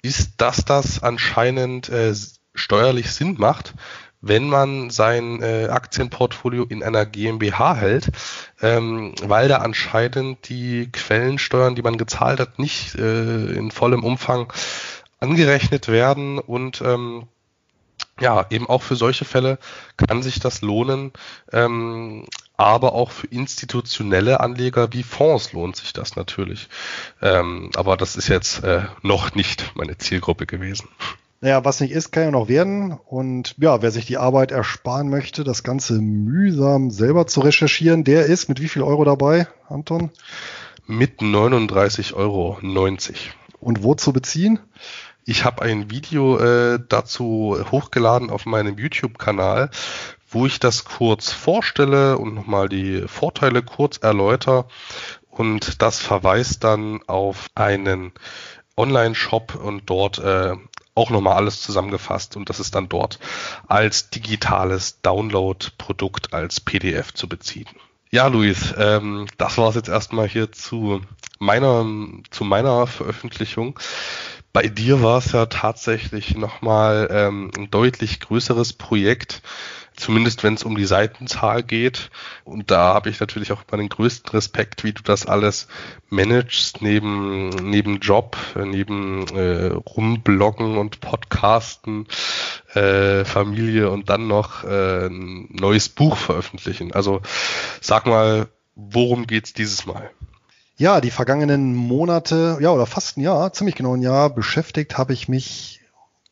[0.02, 2.14] ist, dass das anscheinend äh,
[2.54, 3.74] steuerlich Sinn macht,
[4.20, 8.10] wenn man sein äh, Aktienportfolio in einer GmbH hält,
[8.62, 14.52] ähm, weil da anscheinend die Quellensteuern, die man gezahlt hat, nicht äh, in vollem Umfang
[15.24, 17.24] angerechnet werden und ähm,
[18.20, 19.58] ja, eben auch für solche Fälle
[19.96, 21.12] kann sich das lohnen,
[21.52, 26.68] ähm, aber auch für institutionelle Anleger wie Fonds lohnt sich das natürlich.
[27.20, 30.88] Ähm, aber das ist jetzt äh, noch nicht meine Zielgruppe gewesen.
[31.40, 32.92] Naja, was nicht ist, kann ja noch werden.
[32.92, 38.26] Und ja, wer sich die Arbeit ersparen möchte, das Ganze mühsam selber zu recherchieren, der
[38.26, 40.10] ist mit wie viel Euro dabei, Anton?
[40.86, 42.58] Mit 39,90 Euro.
[43.60, 44.58] Und wo zu beziehen?
[45.26, 49.70] Ich habe ein Video äh, dazu hochgeladen auf meinem YouTube-Kanal,
[50.28, 54.66] wo ich das kurz vorstelle und nochmal die Vorteile kurz erläuter.
[55.30, 58.12] Und das verweist dann auf einen
[58.76, 60.54] Online-Shop und dort äh,
[60.94, 63.18] auch nochmal alles zusammengefasst und das ist dann dort
[63.66, 67.68] als digitales Download-Produkt als PDF zu beziehen.
[68.10, 71.00] Ja, Luis, ähm, das war es jetzt erstmal hier zu
[71.40, 71.84] meiner,
[72.30, 73.78] zu meiner Veröffentlichung.
[74.55, 79.42] Bei dir war es ja tatsächlich nochmal ähm, ein deutlich größeres Projekt,
[79.96, 82.12] zumindest wenn es um die Seitenzahl geht.
[82.44, 85.66] Und da habe ich natürlich auch immer den größten Respekt, wie du das alles
[86.09, 92.07] managst, neben, neben Job, neben äh, Rumbloggen und Podcasten,
[92.74, 96.92] äh, Familie und dann noch äh, ein neues Buch veröffentlichen.
[96.92, 97.22] Also
[97.80, 98.46] sag mal,
[98.76, 100.12] worum geht's dieses Mal?
[100.76, 105.12] Ja, die vergangenen Monate, ja, oder fast ein Jahr, ziemlich genau ein Jahr beschäftigt habe
[105.12, 105.82] ich mich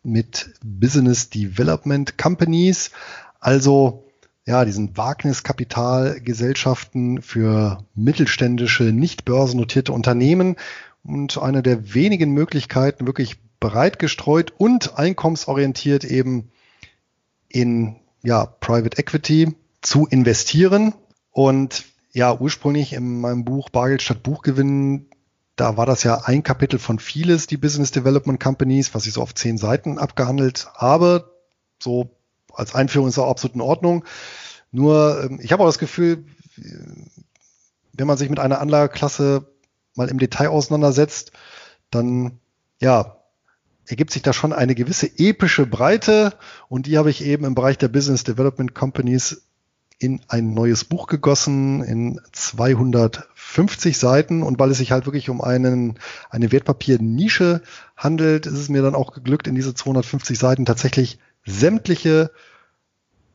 [0.03, 2.91] mit Business Development Companies,
[3.39, 4.09] also
[4.45, 10.57] ja, diesen Wagniskapitalgesellschaften für mittelständische, nicht börsennotierte Unternehmen
[11.05, 16.51] und eine der wenigen Möglichkeiten, wirklich breit gestreut und einkommensorientiert eben
[17.49, 20.95] in ja, Private Equity zu investieren.
[21.31, 25.07] Und ja, ursprünglich in meinem Buch Bargeld statt Buchgewinn,
[25.57, 29.23] da war das ja ein Kapitel von vieles, die Business Development Companies, was ich so
[29.23, 31.33] auf zehn Seiten abgehandelt habe.
[31.79, 32.11] So
[32.53, 34.05] als Einführung ist auch absolut in Ordnung.
[34.71, 36.25] Nur, ähm, ich habe auch das Gefühl,
[37.93, 39.47] wenn man sich mit einer Anlageklasse
[39.95, 41.33] mal im Detail auseinandersetzt,
[41.91, 42.39] dann,
[42.81, 43.19] ja,
[43.87, 46.35] ergibt sich da schon eine gewisse epische Breite
[46.69, 49.43] und die habe ich eben im Bereich der Business Development Companies
[49.99, 54.43] in ein neues Buch gegossen, in 250 Seiten.
[54.43, 55.99] Und weil es sich halt wirklich um einen,
[56.31, 57.63] eine Wertpapiernische
[57.97, 62.31] handelt, ist es mir dann auch geglückt, in diese 250 Seiten tatsächlich sämtliche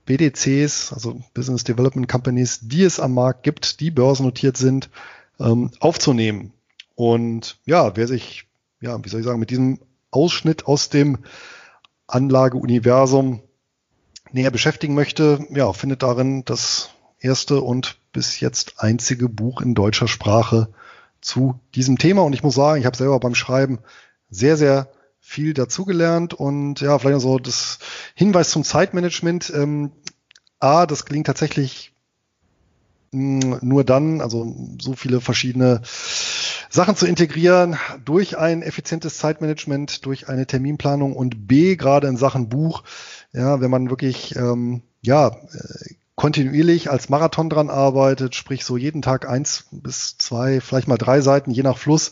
[0.05, 4.89] BDCs, also Business Development Companies, die es am Markt gibt, die börsennotiert sind,
[5.39, 6.53] ähm, aufzunehmen.
[6.95, 8.47] Und ja, wer sich,
[8.81, 9.79] ja, wie soll ich sagen, mit diesem
[10.09, 11.19] Ausschnitt aus dem
[12.07, 13.41] Anlageuniversum
[14.31, 20.07] näher beschäftigen möchte, ja, findet darin das erste und bis jetzt einzige Buch in deutscher
[20.07, 20.69] Sprache
[21.21, 22.23] zu diesem Thema.
[22.23, 23.79] Und ich muss sagen, ich habe selber beim Schreiben
[24.29, 27.79] sehr, sehr viel dazugelernt und ja, vielleicht noch so das
[28.15, 29.51] Hinweis zum Zeitmanagement.
[29.53, 29.91] Ähm,
[30.59, 31.93] A, das gelingt tatsächlich
[33.11, 35.81] mh, hm, nur dann, also so viele verschiedene
[36.69, 42.49] Sachen zu integrieren durch ein effizientes Zeitmanagement, durch eine Terminplanung und B, gerade in Sachen
[42.49, 42.83] Buch,
[43.37, 49.03] ja, wenn man wirklich ähm, ja äh, kontinuierlich als Marathon dran arbeitet, sprich so jeden
[49.03, 52.11] Tag eins bis zwei, vielleicht mal drei Seiten, je nach Fluss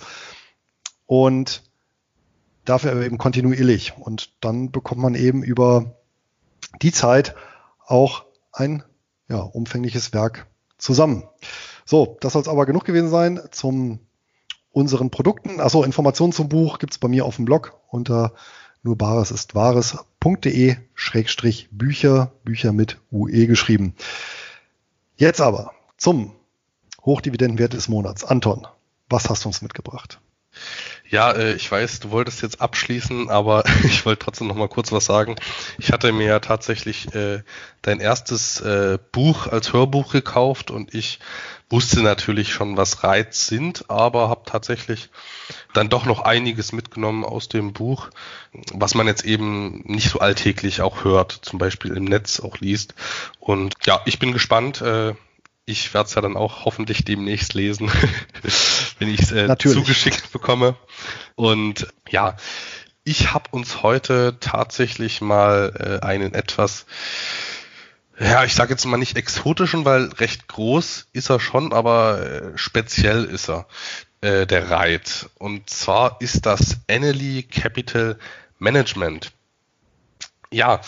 [1.08, 1.64] und
[2.66, 5.96] dafür eben kontinuierlich und dann bekommt man eben über
[6.82, 7.36] die Zeit
[7.86, 8.84] auch ein
[9.28, 10.46] ja, umfängliches Werk
[10.78, 11.24] zusammen.
[11.86, 14.00] So, das soll es aber genug gewesen sein zum
[14.72, 15.60] unseren Produkten.
[15.60, 18.34] Achso, Informationen zum Buch gibt's bei mir auf dem Blog unter
[18.84, 20.15] nur Bares ist Wahres.de
[20.96, 23.94] Schrägstrich Bücher, Bücher mit UE geschrieben.
[25.18, 26.34] Jetzt aber zum
[27.04, 28.24] Hochdividendenwert des Monats.
[28.24, 28.66] Anton,
[29.08, 30.20] was hast du uns mitgebracht?
[31.10, 34.92] Ja, äh, ich weiß, du wolltest jetzt abschließen, aber ich wollte trotzdem noch mal kurz
[34.92, 35.36] was sagen.
[35.78, 37.44] Ich hatte mir ja tatsächlich äh,
[37.82, 41.20] dein erstes äh, Buch als Hörbuch gekauft und ich
[41.70, 45.10] wusste natürlich schon, was Reiz sind, aber habe tatsächlich
[45.74, 48.10] dann doch noch einiges mitgenommen aus dem Buch,
[48.72, 52.94] was man jetzt eben nicht so alltäglich auch hört, zum Beispiel im Netz auch liest.
[53.40, 54.82] Und ja, ich bin gespannt.
[54.82, 55.16] Äh,
[55.66, 57.92] ich werde es ja dann auch hoffentlich demnächst lesen,
[59.00, 60.76] wenn ich es äh, zugeschickt bekomme.
[61.36, 62.36] Und ja,
[63.04, 66.86] ich habe uns heute tatsächlich mal äh, einen etwas
[68.18, 72.58] ja, ich sage jetzt mal nicht exotischen, weil recht groß ist er schon, aber äh,
[72.58, 73.68] speziell ist er,
[74.22, 75.30] äh, der Reit.
[75.38, 78.18] Und zwar ist das Annaly Capital
[78.58, 79.32] Management.
[80.50, 80.80] Ja,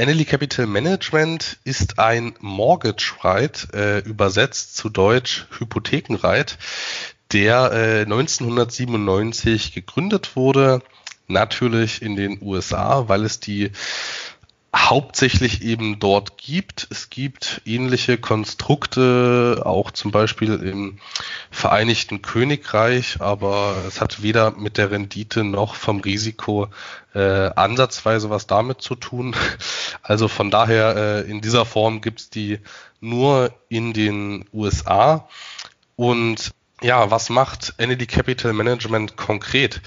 [0.00, 6.56] Annaly Capital Management ist ein Mortgage Right, äh, übersetzt zu Deutsch Hypothekenreit,
[7.32, 10.80] der äh, 1997 gegründet wurde,
[11.28, 13.72] natürlich in den USA, weil es die
[14.74, 16.86] hauptsächlich eben dort gibt.
[16.90, 20.98] Es gibt ähnliche Konstrukte, auch zum Beispiel im
[21.50, 26.68] Vereinigten Königreich, aber es hat weder mit der Rendite noch vom Risiko
[27.14, 29.34] äh, ansatzweise was damit zu tun.
[30.02, 32.58] Also von daher äh, in dieser Form gibt's die
[33.00, 35.28] nur in den USA.
[35.94, 39.80] Und ja, was macht Entity Capital Management konkret?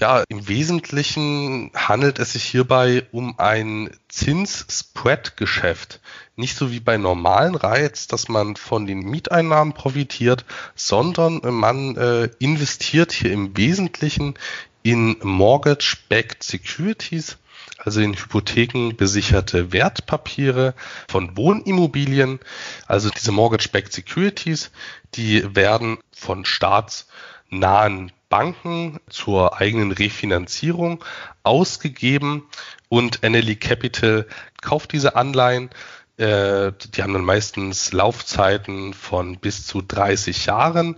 [0.00, 6.00] Ja, im Wesentlichen handelt es sich hierbei um ein Zins-Spread-Geschäft.
[6.36, 12.30] Nicht so wie bei normalen Reiz, dass man von den Mieteinnahmen profitiert, sondern man äh,
[12.38, 14.38] investiert hier im Wesentlichen
[14.82, 17.36] in Mortgage-Backed Securities,
[17.76, 20.72] also in Hypotheken besicherte Wertpapiere
[21.08, 22.40] von Wohnimmobilien.
[22.86, 24.70] Also diese Mortgage-Backed Securities,
[25.14, 31.04] die werden von staatsnahen Banken zur eigenen Refinanzierung
[31.42, 32.48] ausgegeben
[32.88, 34.26] und NLE Capital
[34.62, 35.68] kauft diese Anleihen.
[36.16, 40.96] Äh, die haben dann meistens Laufzeiten von bis zu 30 Jahren,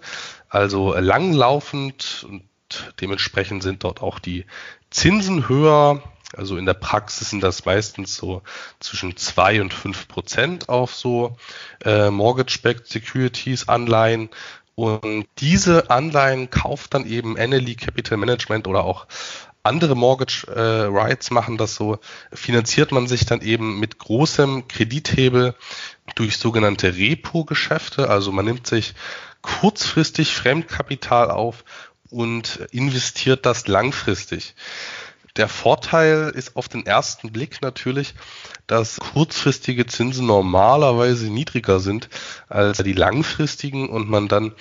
[0.48, 2.44] also langlaufend und
[3.00, 4.46] dementsprechend sind dort auch die
[4.90, 6.02] Zinsen höher.
[6.34, 8.42] Also in der Praxis sind das meistens so
[8.80, 11.36] zwischen zwei und fünf Prozent auf so
[11.84, 14.30] äh, Mortgage-Backed Securities Anleihen.
[14.74, 19.06] Und diese Anleihen kauft dann eben Annaly Capital Management oder auch
[19.62, 21.98] andere Mortgage äh, Rights machen das so,
[22.32, 25.54] finanziert man sich dann eben mit großem Kredithebel
[26.16, 28.08] durch sogenannte Repo-Geschäfte.
[28.08, 28.94] Also man nimmt sich
[29.40, 31.64] kurzfristig Fremdkapital auf
[32.10, 34.54] und investiert das langfristig.
[35.36, 38.14] Der Vorteil ist auf den ersten Blick natürlich,
[38.66, 42.10] dass kurzfristige Zinsen normalerweise niedriger sind
[42.48, 44.52] als die langfristigen und man dann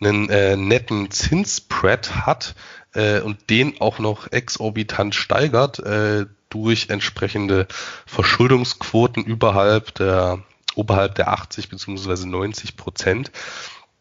[0.00, 2.54] einen äh, netten Zinsspread hat
[2.94, 7.66] äh, und den auch noch exorbitant steigert äh, durch entsprechende
[8.06, 10.38] Verschuldungsquoten überhalb der
[10.76, 12.26] oberhalb der 80 bzw.
[12.26, 13.30] 90 Prozent.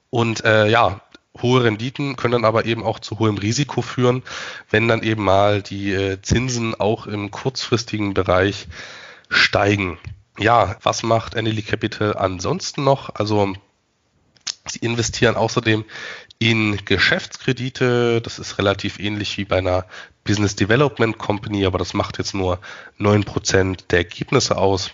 [0.10, 1.02] Und äh, ja,
[1.42, 4.24] hohe Renditen können dann aber eben auch zu hohem Risiko führen,
[4.70, 8.68] wenn dann eben mal die äh, Zinsen auch im kurzfristigen Bereich
[9.30, 9.98] steigen.
[10.38, 13.16] Ja, was macht Annaly Capital ansonsten noch?
[13.16, 13.54] Also
[14.66, 15.86] sie investieren außerdem
[16.40, 18.22] in Geschäftskredite.
[18.22, 19.86] Das ist relativ ähnlich wie bei einer
[20.24, 22.60] Business Development Company, aber das macht jetzt nur
[22.98, 24.92] neun Prozent der Ergebnisse aus.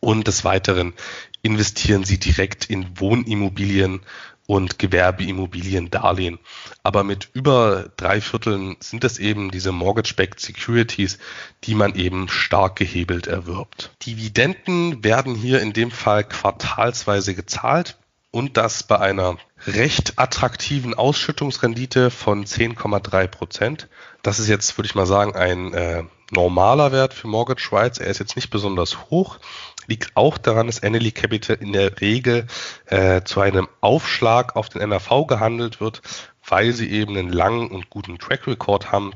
[0.00, 0.94] Und des Weiteren
[1.42, 4.00] investieren sie direkt in Wohnimmobilien
[4.46, 6.38] und Gewerbeimmobiliendarlehen.
[6.82, 11.18] Aber mit über drei Vierteln sind es eben diese Mortgage-Backed Securities,
[11.64, 13.90] die man eben stark gehebelt erwirbt.
[14.04, 17.96] Dividenden werden hier in dem Fall quartalsweise gezahlt
[18.30, 19.36] und das bei einer
[19.66, 23.88] recht attraktiven Ausschüttungsrendite von 10,3 Prozent.
[24.22, 27.98] Das ist jetzt, würde ich mal sagen, ein äh, normaler Wert für Mortgage Rights.
[27.98, 29.38] Er ist jetzt nicht besonders hoch,
[29.86, 32.46] liegt auch daran, dass Annaly Capital in der Regel
[32.86, 36.02] äh, zu einem Aufschlag auf den NAV gehandelt wird,
[36.46, 39.12] weil sie eben einen langen und guten Track Record haben.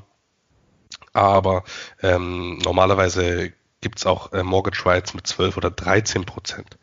[1.12, 1.64] Aber
[2.02, 6.78] ähm, normalerweise gibt es auch äh, Mortgage Rights mit 12 oder 13 Prozent.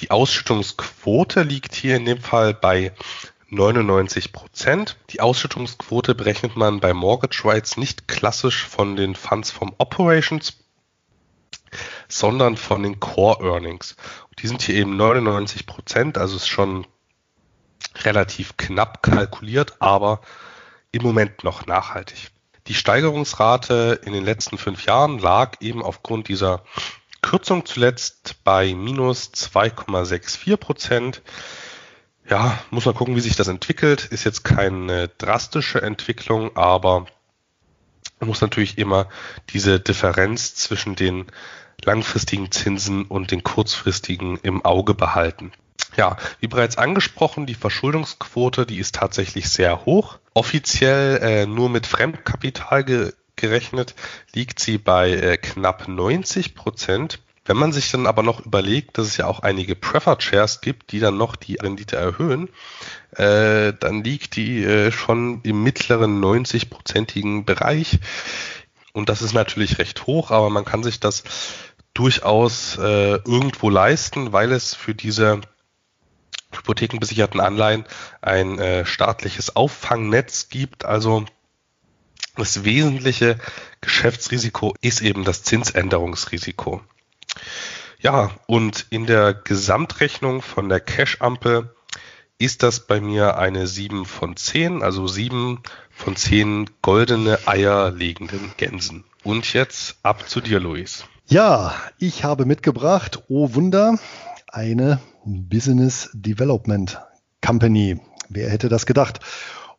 [0.00, 2.92] Die Ausschüttungsquote liegt hier in dem Fall bei
[3.50, 4.96] 99 Prozent.
[5.10, 10.58] Die Ausschüttungsquote berechnet man bei Mortgage Rights nicht klassisch von den Funds vom Operations
[12.08, 13.96] sondern von den Core Earnings.
[14.28, 16.86] Und die sind hier eben 99 Prozent, also ist schon
[18.04, 20.20] relativ knapp kalkuliert, aber
[20.92, 22.30] im Moment noch nachhaltig.
[22.66, 26.62] Die Steigerungsrate in den letzten fünf Jahren lag eben aufgrund dieser
[27.22, 31.22] Kürzung zuletzt bei minus 2,64 Prozent.
[32.28, 34.04] Ja, muss man gucken, wie sich das entwickelt.
[34.04, 37.06] Ist jetzt keine drastische Entwicklung, aber
[38.20, 39.08] man muss natürlich immer
[39.50, 41.26] diese Differenz zwischen den
[41.84, 45.52] langfristigen Zinsen und den kurzfristigen im Auge behalten.
[45.96, 50.18] Ja, wie bereits angesprochen, die Verschuldungsquote, die ist tatsächlich sehr hoch.
[50.34, 53.94] Offiziell äh, nur mit Fremdkapital ge gerechnet
[54.34, 57.20] liegt sie bei äh, knapp 90 Prozent.
[57.48, 60.92] Wenn man sich dann aber noch überlegt, dass es ja auch einige Preferred Shares gibt,
[60.92, 62.50] die dann noch die Rendite erhöhen,
[63.16, 68.00] äh, dann liegt die äh, schon im mittleren 90-prozentigen Bereich.
[68.92, 71.24] Und das ist natürlich recht hoch, aber man kann sich das
[71.94, 75.40] durchaus äh, irgendwo leisten, weil es für diese
[76.52, 77.86] hypothekenbesicherten Anleihen
[78.20, 80.84] ein äh, staatliches Auffangnetz gibt.
[80.84, 81.24] Also
[82.36, 83.38] Das wesentliche
[83.80, 86.82] Geschäftsrisiko ist eben das Zinsänderungsrisiko.
[88.00, 91.74] Ja, und in der Gesamtrechnung von der Cash-Ampel
[92.38, 95.60] ist das bei mir eine 7 von 10, also 7
[95.90, 99.04] von 10 goldene Eier legenden Gänsen.
[99.24, 101.04] Und jetzt ab zu dir, Luis.
[101.26, 103.98] Ja, ich habe mitgebracht, oh Wunder,
[104.46, 107.00] eine Business Development
[107.44, 108.00] Company.
[108.28, 109.20] Wer hätte das gedacht?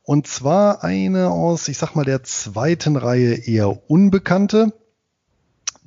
[0.04, 4.74] Und zwar eine aus, ich sag mal, der zweiten Reihe eher unbekannte.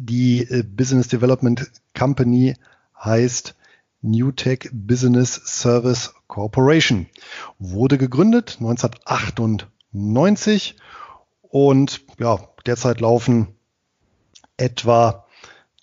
[0.04, 2.56] Die äh, Business Development Company
[2.98, 3.54] heißt
[4.00, 7.06] Newtech Business Service Corporation.
[7.60, 10.74] Wurde gegründet 1998
[11.42, 13.54] und ja, derzeit laufen
[14.56, 15.24] etwa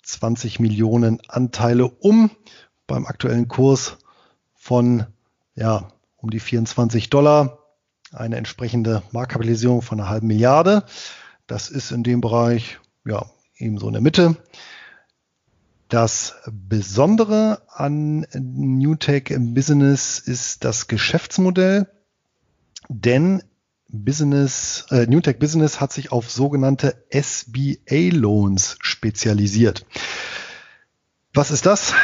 [0.02, 2.30] 20 Millionen Anteile um
[2.86, 3.96] beim aktuellen Kurs
[4.52, 5.06] von
[5.54, 7.60] ja, um die 24 Dollar.
[8.12, 10.84] Eine entsprechende Marktkapitalisierung von einer halben Milliarde.
[11.46, 13.24] Das ist in dem Bereich ja
[13.60, 14.36] ebenso in der Mitte.
[15.88, 21.88] Das Besondere an Newtech im Business ist das Geschäftsmodell,
[22.88, 23.42] denn
[23.88, 29.84] Business, äh, Newtech Business hat sich auf sogenannte SBA Loans spezialisiert.
[31.34, 31.94] Was ist das?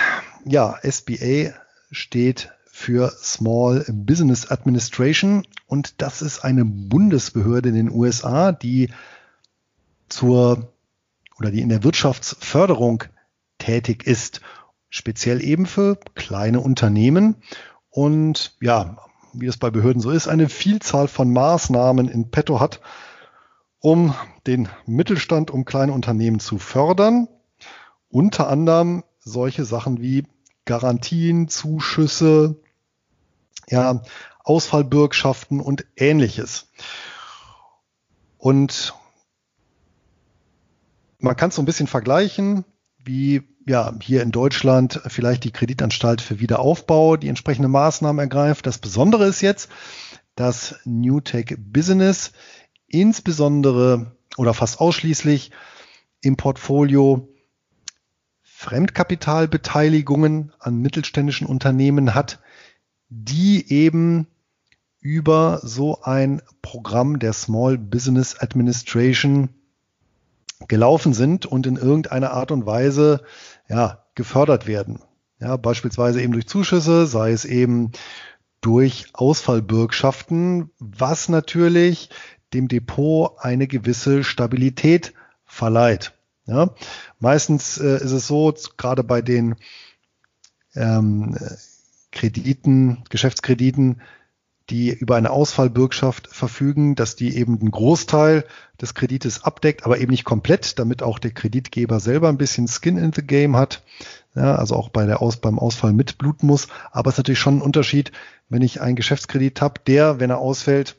[0.44, 1.54] Ja, SBA
[1.92, 8.90] steht für Small Business Administration und das ist eine Bundesbehörde in den USA, die
[10.08, 10.72] zur
[11.38, 13.04] oder die in der Wirtschaftsförderung
[13.58, 14.40] tätig ist,
[14.88, 17.36] speziell eben für kleine Unternehmen
[17.90, 18.98] und ja,
[19.32, 22.80] wie es bei Behörden so ist, eine Vielzahl von Maßnahmen in petto hat,
[23.80, 24.14] um
[24.46, 27.28] den Mittelstand, um kleine Unternehmen zu fördern.
[28.08, 30.26] Unter anderem solche Sachen wie
[30.64, 32.56] Garantien, Zuschüsse,
[33.68, 34.02] ja,
[34.42, 36.70] Ausfallbürgschaften und ähnliches.
[38.38, 38.94] Und
[41.26, 42.64] man kann es so ein bisschen vergleichen,
[42.98, 48.66] wie ja, hier in Deutschland vielleicht die Kreditanstalt für Wiederaufbau die entsprechende Maßnahmen ergreift.
[48.66, 49.68] Das Besondere ist jetzt,
[50.36, 52.32] dass Newtech Business
[52.86, 55.50] insbesondere oder fast ausschließlich
[56.20, 57.28] im Portfolio
[58.42, 62.40] Fremdkapitalbeteiligungen an mittelständischen Unternehmen hat,
[63.08, 64.28] die eben
[65.00, 69.50] über so ein Programm der Small Business Administration
[70.68, 73.22] gelaufen sind und in irgendeiner Art und Weise
[73.68, 75.00] ja, gefördert werden.
[75.38, 77.92] Ja, beispielsweise eben durch Zuschüsse, sei es eben
[78.62, 82.10] durch Ausfallbürgschaften, was natürlich
[82.54, 85.12] dem Depot eine gewisse Stabilität
[85.44, 86.12] verleiht.
[86.46, 86.70] Ja,
[87.18, 89.56] meistens äh, ist es so, gerade bei den
[90.74, 91.36] ähm,
[92.12, 94.00] Krediten, Geschäftskrediten,
[94.70, 98.44] die über eine Ausfallbürgschaft verfügen, dass die eben einen Großteil
[98.80, 102.98] des Kredites abdeckt, aber eben nicht komplett, damit auch der Kreditgeber selber ein bisschen Skin
[102.98, 103.82] in the Game hat.
[104.34, 106.68] Ja, also auch bei der Aus, beim Ausfall mitbluten muss.
[106.90, 108.12] Aber es ist natürlich schon ein Unterschied,
[108.48, 110.96] wenn ich einen Geschäftskredit habe, der, wenn er ausfällt,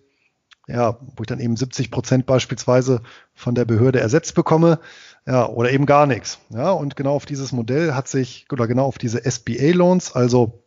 [0.67, 3.01] ja, wo ich dann eben 70 Prozent beispielsweise
[3.33, 4.79] von der Behörde ersetzt bekomme,
[5.25, 6.39] ja, oder eben gar nichts.
[6.49, 10.63] Ja, und genau auf dieses Modell hat sich, oder genau auf diese SBA-Loans, also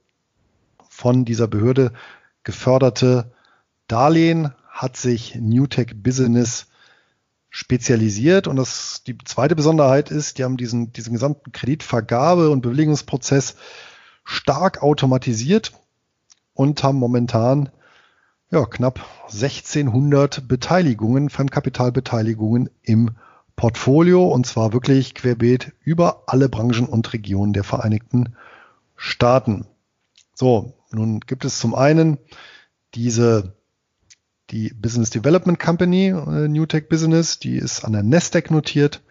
[0.88, 1.92] von dieser Behörde
[2.44, 3.32] geförderte
[3.88, 6.66] Darlehen hat sich Newtech Business
[7.50, 8.46] spezialisiert.
[8.46, 13.56] Und das, die zweite Besonderheit ist, die haben diesen, diesen gesamten Kreditvergabe- und Bewilligungsprozess
[14.24, 15.72] stark automatisiert
[16.54, 17.70] und haben momentan
[18.50, 23.10] ja, knapp 1600 Beteiligungen, Fremdkapitalbeteiligungen im
[23.56, 28.34] Portfolio und zwar wirklich querbeet über alle Branchen und Regionen der Vereinigten
[28.96, 29.66] Staaten.
[30.34, 32.18] So, nun gibt es zum einen
[32.94, 33.54] diese
[34.50, 39.02] die Business Development Company, äh, New Tech Business, die ist an der Nasdaq notiert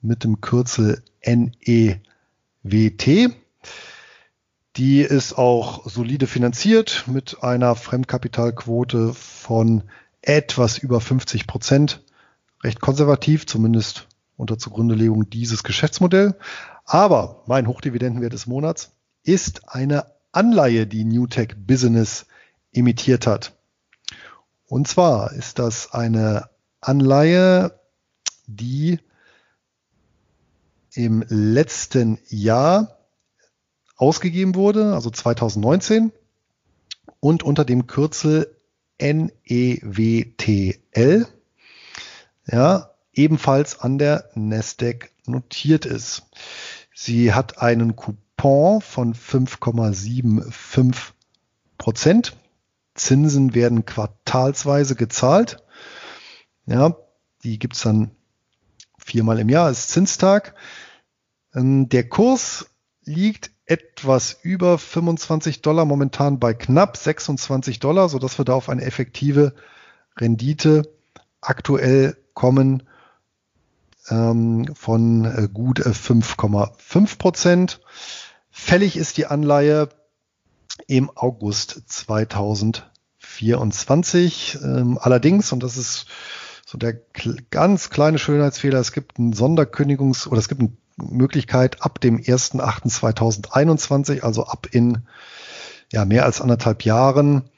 [0.00, 2.00] mit dem Kürzel NEWT.
[4.76, 9.82] Die ist auch solide finanziert mit einer Fremdkapitalquote von
[10.22, 12.04] etwas über 50 Prozent.
[12.62, 14.06] Recht konservativ, zumindest
[14.36, 16.36] unter Zugrundelegung dieses Geschäftsmodell.
[16.84, 18.92] Aber mein Hochdividendenwert des Monats
[19.24, 22.26] ist eine Anleihe, die Newtech Business
[22.70, 23.54] imitiert hat.
[24.66, 26.50] Und zwar ist das eine
[26.80, 27.78] Anleihe,
[28.46, 29.00] die
[30.92, 32.98] im letzten Jahr
[33.96, 36.12] ausgegeben wurde, also 2019,
[37.20, 38.54] und unter dem Kürzel
[39.00, 40.46] NEWTL,
[42.46, 46.22] ja, ebenfalls an der Nasdaq notiert ist.
[46.94, 50.94] Sie hat einen Coupon von 5,75
[51.76, 52.36] Prozent.
[52.94, 55.62] Zinsen werden quartalsweise gezahlt.
[56.66, 56.96] Ja,
[57.44, 58.10] Die gibt's dann
[58.98, 60.54] viermal im Jahr, ist Zinstag.
[61.54, 62.66] Ähm, der Kurs
[63.04, 68.82] liegt etwas über 25 Dollar, momentan bei knapp 26 Dollar, sodass wir da auf eine
[68.82, 69.54] effektive
[70.16, 70.92] Rendite
[71.40, 72.82] aktuell kommen
[74.10, 77.80] ähm, von äh, gut 5,5 äh, Prozent.
[78.60, 79.88] Fällig ist die Anleihe
[80.88, 84.58] im August 2024.
[84.62, 86.04] Ähm, allerdings, und das ist
[86.66, 87.00] so der
[87.50, 94.20] ganz kleine Schönheitsfehler, es gibt einen Sonderkündigungs- oder es gibt eine Möglichkeit ab dem 1.8.2021,
[94.20, 95.06] also ab in
[95.90, 97.48] ja, mehr als anderthalb Jahren,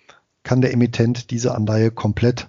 [0.44, 2.46] kann der Emittent diese Anleihe komplett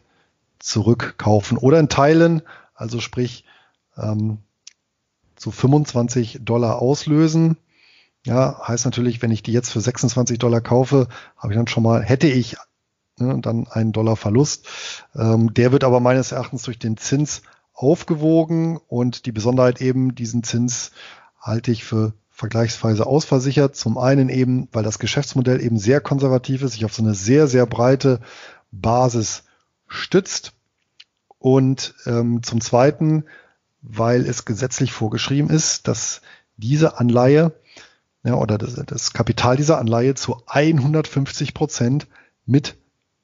[0.59, 2.43] zurückkaufen oder in Teilen,
[2.75, 3.43] also sprich
[3.97, 4.37] ähm,
[5.35, 7.57] zu 25 Dollar auslösen.
[8.25, 11.07] Ja, heißt natürlich, wenn ich die jetzt für 26 Dollar kaufe,
[11.37, 12.55] habe ich dann schon mal, hätte ich
[13.17, 14.67] ne, dann einen Dollar Verlust.
[15.15, 17.41] Ähm, der wird aber meines Erachtens durch den Zins
[17.73, 20.91] aufgewogen und die Besonderheit eben, diesen Zins
[21.39, 23.75] halte ich für vergleichsweise ausversichert.
[23.75, 27.47] Zum einen eben, weil das Geschäftsmodell eben sehr konservativ ist, sich auf so eine sehr,
[27.47, 28.19] sehr breite
[28.71, 29.43] Basis
[29.87, 30.53] stützt.
[31.39, 33.25] Und ähm, zum Zweiten,
[33.81, 36.21] weil es gesetzlich vorgeschrieben ist, dass
[36.57, 37.51] diese Anleihe
[38.23, 42.07] ja, oder das, das Kapital dieser Anleihe zu 150 Prozent
[42.45, 42.77] mit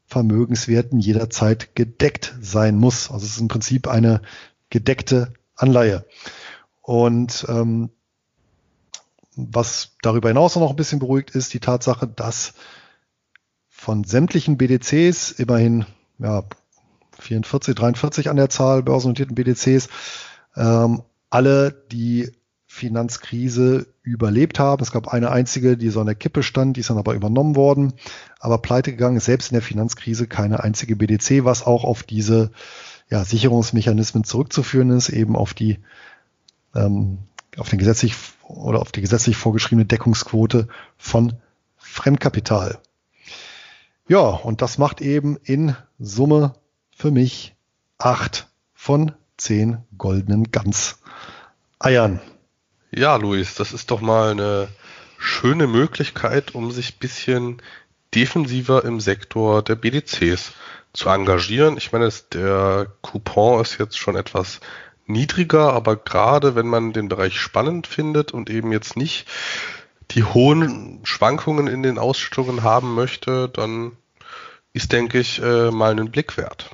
[0.08, 3.12] Vermögenswerten jederzeit gedeckt sein muss.
[3.12, 4.22] Also es ist im Prinzip eine
[4.70, 6.06] gedeckte Anleihe.
[6.82, 7.90] Und ähm,
[9.36, 12.54] was darüber hinaus noch ein bisschen beruhigt ist, die Tatsache, dass
[13.70, 15.86] von sämtlichen BDCs, immerhin
[16.18, 16.44] ja,
[17.20, 19.90] 44, 43 an der Zahl börsennotierten BDCs,
[20.56, 22.32] ähm, alle die
[22.78, 24.82] Finanzkrise überlebt haben.
[24.84, 27.56] Es gab eine einzige, die so an der Kippe stand, die ist dann aber übernommen
[27.56, 27.94] worden,
[28.40, 32.52] aber pleite gegangen ist selbst in der Finanzkrise keine einzige BDC, was auch auf diese
[33.10, 35.80] ja, Sicherungsmechanismen zurückzuführen ist, eben auf die
[36.76, 37.20] ähm,
[37.58, 40.68] auf den gesetzlich oder auf die gesetzlich vorgeschriebene Deckungsquote
[40.98, 41.34] von
[41.78, 42.78] Fremdkapital.
[44.08, 46.54] Ja, und das macht eben in Summe
[46.96, 47.56] für mich
[47.98, 52.22] acht von zehn goldenen Gans-Eiern.
[52.92, 54.70] Ja, Luis, das ist doch mal eine
[55.18, 57.62] schöne Möglichkeit, um sich bisschen
[58.16, 60.54] defensiver im Sektor der BDCs
[60.94, 61.78] zu engagieren.
[61.78, 64.62] Ich meine, der Coupon ist jetzt schon etwas
[65.06, 69.28] niedriger, aber gerade wenn man den Bereich spannend findet und eben jetzt nicht
[70.12, 73.94] die hohen Schwankungen in den Ausschüttungen haben möchte, dann
[74.72, 76.72] ist, denke ich, äh, mal einen Blick wert.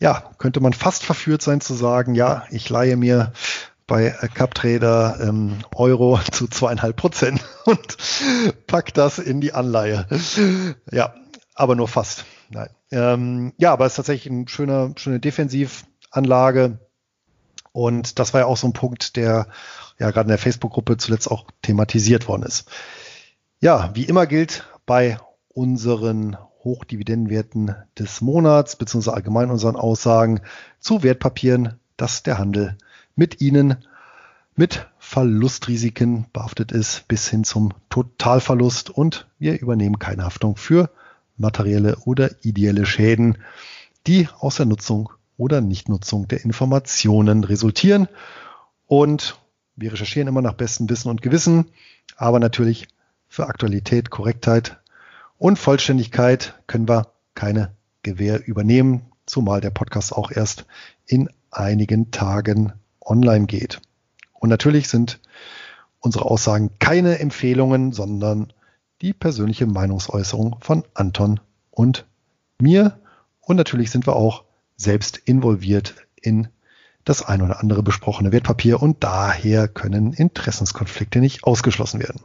[0.00, 3.32] Ja, könnte man fast verführt sein zu sagen, ja, ich leihe mir
[3.86, 7.96] bei CupTrader ähm, Euro zu zweieinhalb Prozent und
[8.66, 10.06] pack das in die Anleihe.
[10.90, 11.14] Ja,
[11.54, 12.24] aber nur fast.
[12.50, 12.70] Nein.
[12.90, 16.78] Ähm, ja, aber es ist tatsächlich eine schöne, schöne Defensivanlage.
[17.72, 19.48] Und das war ja auch so ein Punkt, der
[19.98, 22.68] ja gerade in der Facebook-Gruppe zuletzt auch thematisiert worden ist.
[23.60, 25.18] Ja, wie immer gilt bei
[25.48, 30.40] unseren Hochdividendenwerten des Monats, beziehungsweise allgemein unseren Aussagen
[30.78, 32.76] zu Wertpapieren, dass der Handel
[33.16, 33.76] mit ihnen
[34.56, 40.90] mit Verlustrisiken behaftet ist, bis hin zum Totalverlust und wir übernehmen keine Haftung für
[41.36, 43.38] materielle oder ideelle Schäden,
[44.06, 48.08] die aus der Nutzung oder Nichtnutzung der Informationen resultieren.
[48.86, 49.38] Und
[49.76, 51.66] wir recherchieren immer nach bestem Wissen und Gewissen,
[52.16, 52.86] aber natürlich
[53.28, 54.78] für Aktualität, Korrektheit
[55.38, 60.66] und Vollständigkeit können wir keine Gewähr übernehmen, zumal der Podcast auch erst
[61.06, 62.72] in einigen Tagen
[63.04, 63.80] online geht.
[64.32, 65.20] Und natürlich sind
[66.00, 68.52] unsere Aussagen keine Empfehlungen, sondern
[69.00, 71.40] die persönliche Meinungsäußerung von Anton
[71.70, 72.06] und
[72.60, 72.98] mir.
[73.40, 74.44] Und natürlich sind wir auch
[74.76, 76.48] selbst involviert in
[77.04, 82.22] das ein oder andere besprochene Wertpapier und daher können Interessenskonflikte nicht ausgeschlossen werden.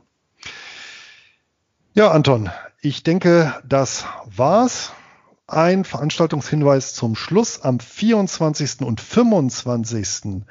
[1.93, 2.49] Ja, Anton,
[2.81, 4.93] ich denke, das war's.
[5.51, 7.61] Ein Veranstaltungshinweis zum Schluss.
[7.63, 8.81] Am 24.
[8.81, 10.43] und 25.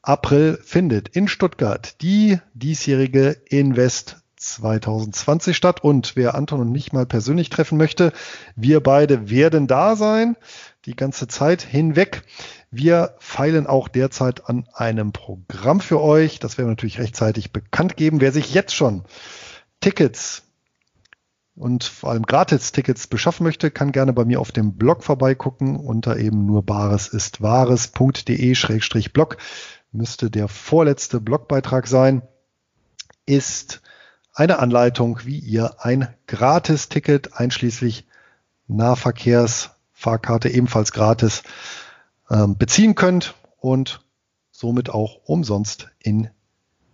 [0.00, 5.82] April findet in Stuttgart die diesjährige Invest 2020 statt.
[5.82, 8.12] Und wer Anton und mich mal persönlich treffen möchte,
[8.54, 10.36] wir beide werden da sein,
[10.84, 12.22] die ganze Zeit hinweg.
[12.70, 16.38] Wir feilen auch derzeit an einem Programm für euch.
[16.38, 18.20] Das werden wir natürlich rechtzeitig bekannt geben.
[18.20, 19.02] Wer sich jetzt schon
[19.80, 20.44] Tickets
[21.54, 26.16] und vor allem Gratis-Tickets beschaffen möchte, kann gerne bei mir auf dem Blog vorbeigucken unter
[26.16, 29.36] eben nur bares ist wahres.de-blog
[29.92, 32.22] müsste der vorletzte Blogbeitrag sein,
[33.26, 33.82] ist
[34.34, 38.06] eine Anleitung, wie ihr ein Gratis-Ticket einschließlich
[38.66, 41.42] Nahverkehrsfahrkarte ebenfalls gratis
[42.30, 44.04] ähm, beziehen könnt und
[44.50, 46.30] somit auch umsonst in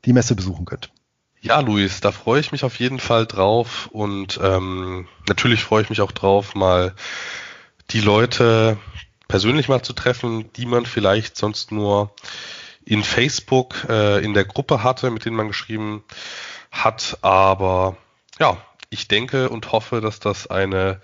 [0.04, 0.92] die Messe besuchen könnt.
[1.40, 5.90] Ja, Luis, da freue ich mich auf jeden Fall drauf und ähm, natürlich freue ich
[5.90, 6.94] mich auch drauf, mal
[7.90, 8.76] die Leute
[9.28, 12.12] persönlich mal zu treffen, die man vielleicht sonst nur
[12.84, 16.02] in Facebook äh, in der Gruppe hatte, mit denen man geschrieben
[16.72, 17.18] hat.
[17.22, 17.96] Aber
[18.40, 18.56] ja,
[18.90, 21.00] ich denke und hoffe, dass das eine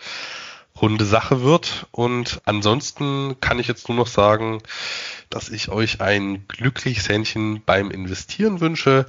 [0.81, 1.87] runde Sache wird.
[1.93, 4.63] Und ansonsten kann ich jetzt nur noch sagen,
[5.31, 9.07] dass ich euch ein glückliches Händchen beim Investieren wünsche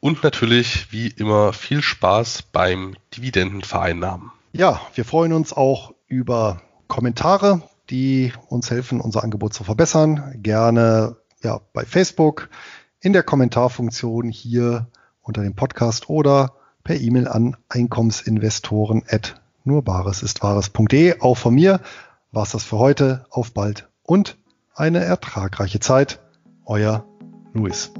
[0.00, 4.32] und natürlich wie immer viel Spaß beim Dividendenvereinnahmen.
[4.52, 10.34] Ja, wir freuen uns auch über Kommentare, die uns helfen, unser Angebot zu verbessern.
[10.42, 12.48] Gerne ja, bei Facebook,
[13.00, 14.88] in der Kommentarfunktion hier
[15.22, 21.20] unter dem Podcast oder per E-Mail an Einkommensinvestoren at nurbaresistwahres.de.
[21.20, 21.80] Auch von mir
[22.32, 23.26] war es das für heute.
[23.30, 24.38] Auf bald und
[24.74, 26.20] eine ertragreiche Zeit.
[26.64, 27.04] Euer
[27.52, 27.92] Luis.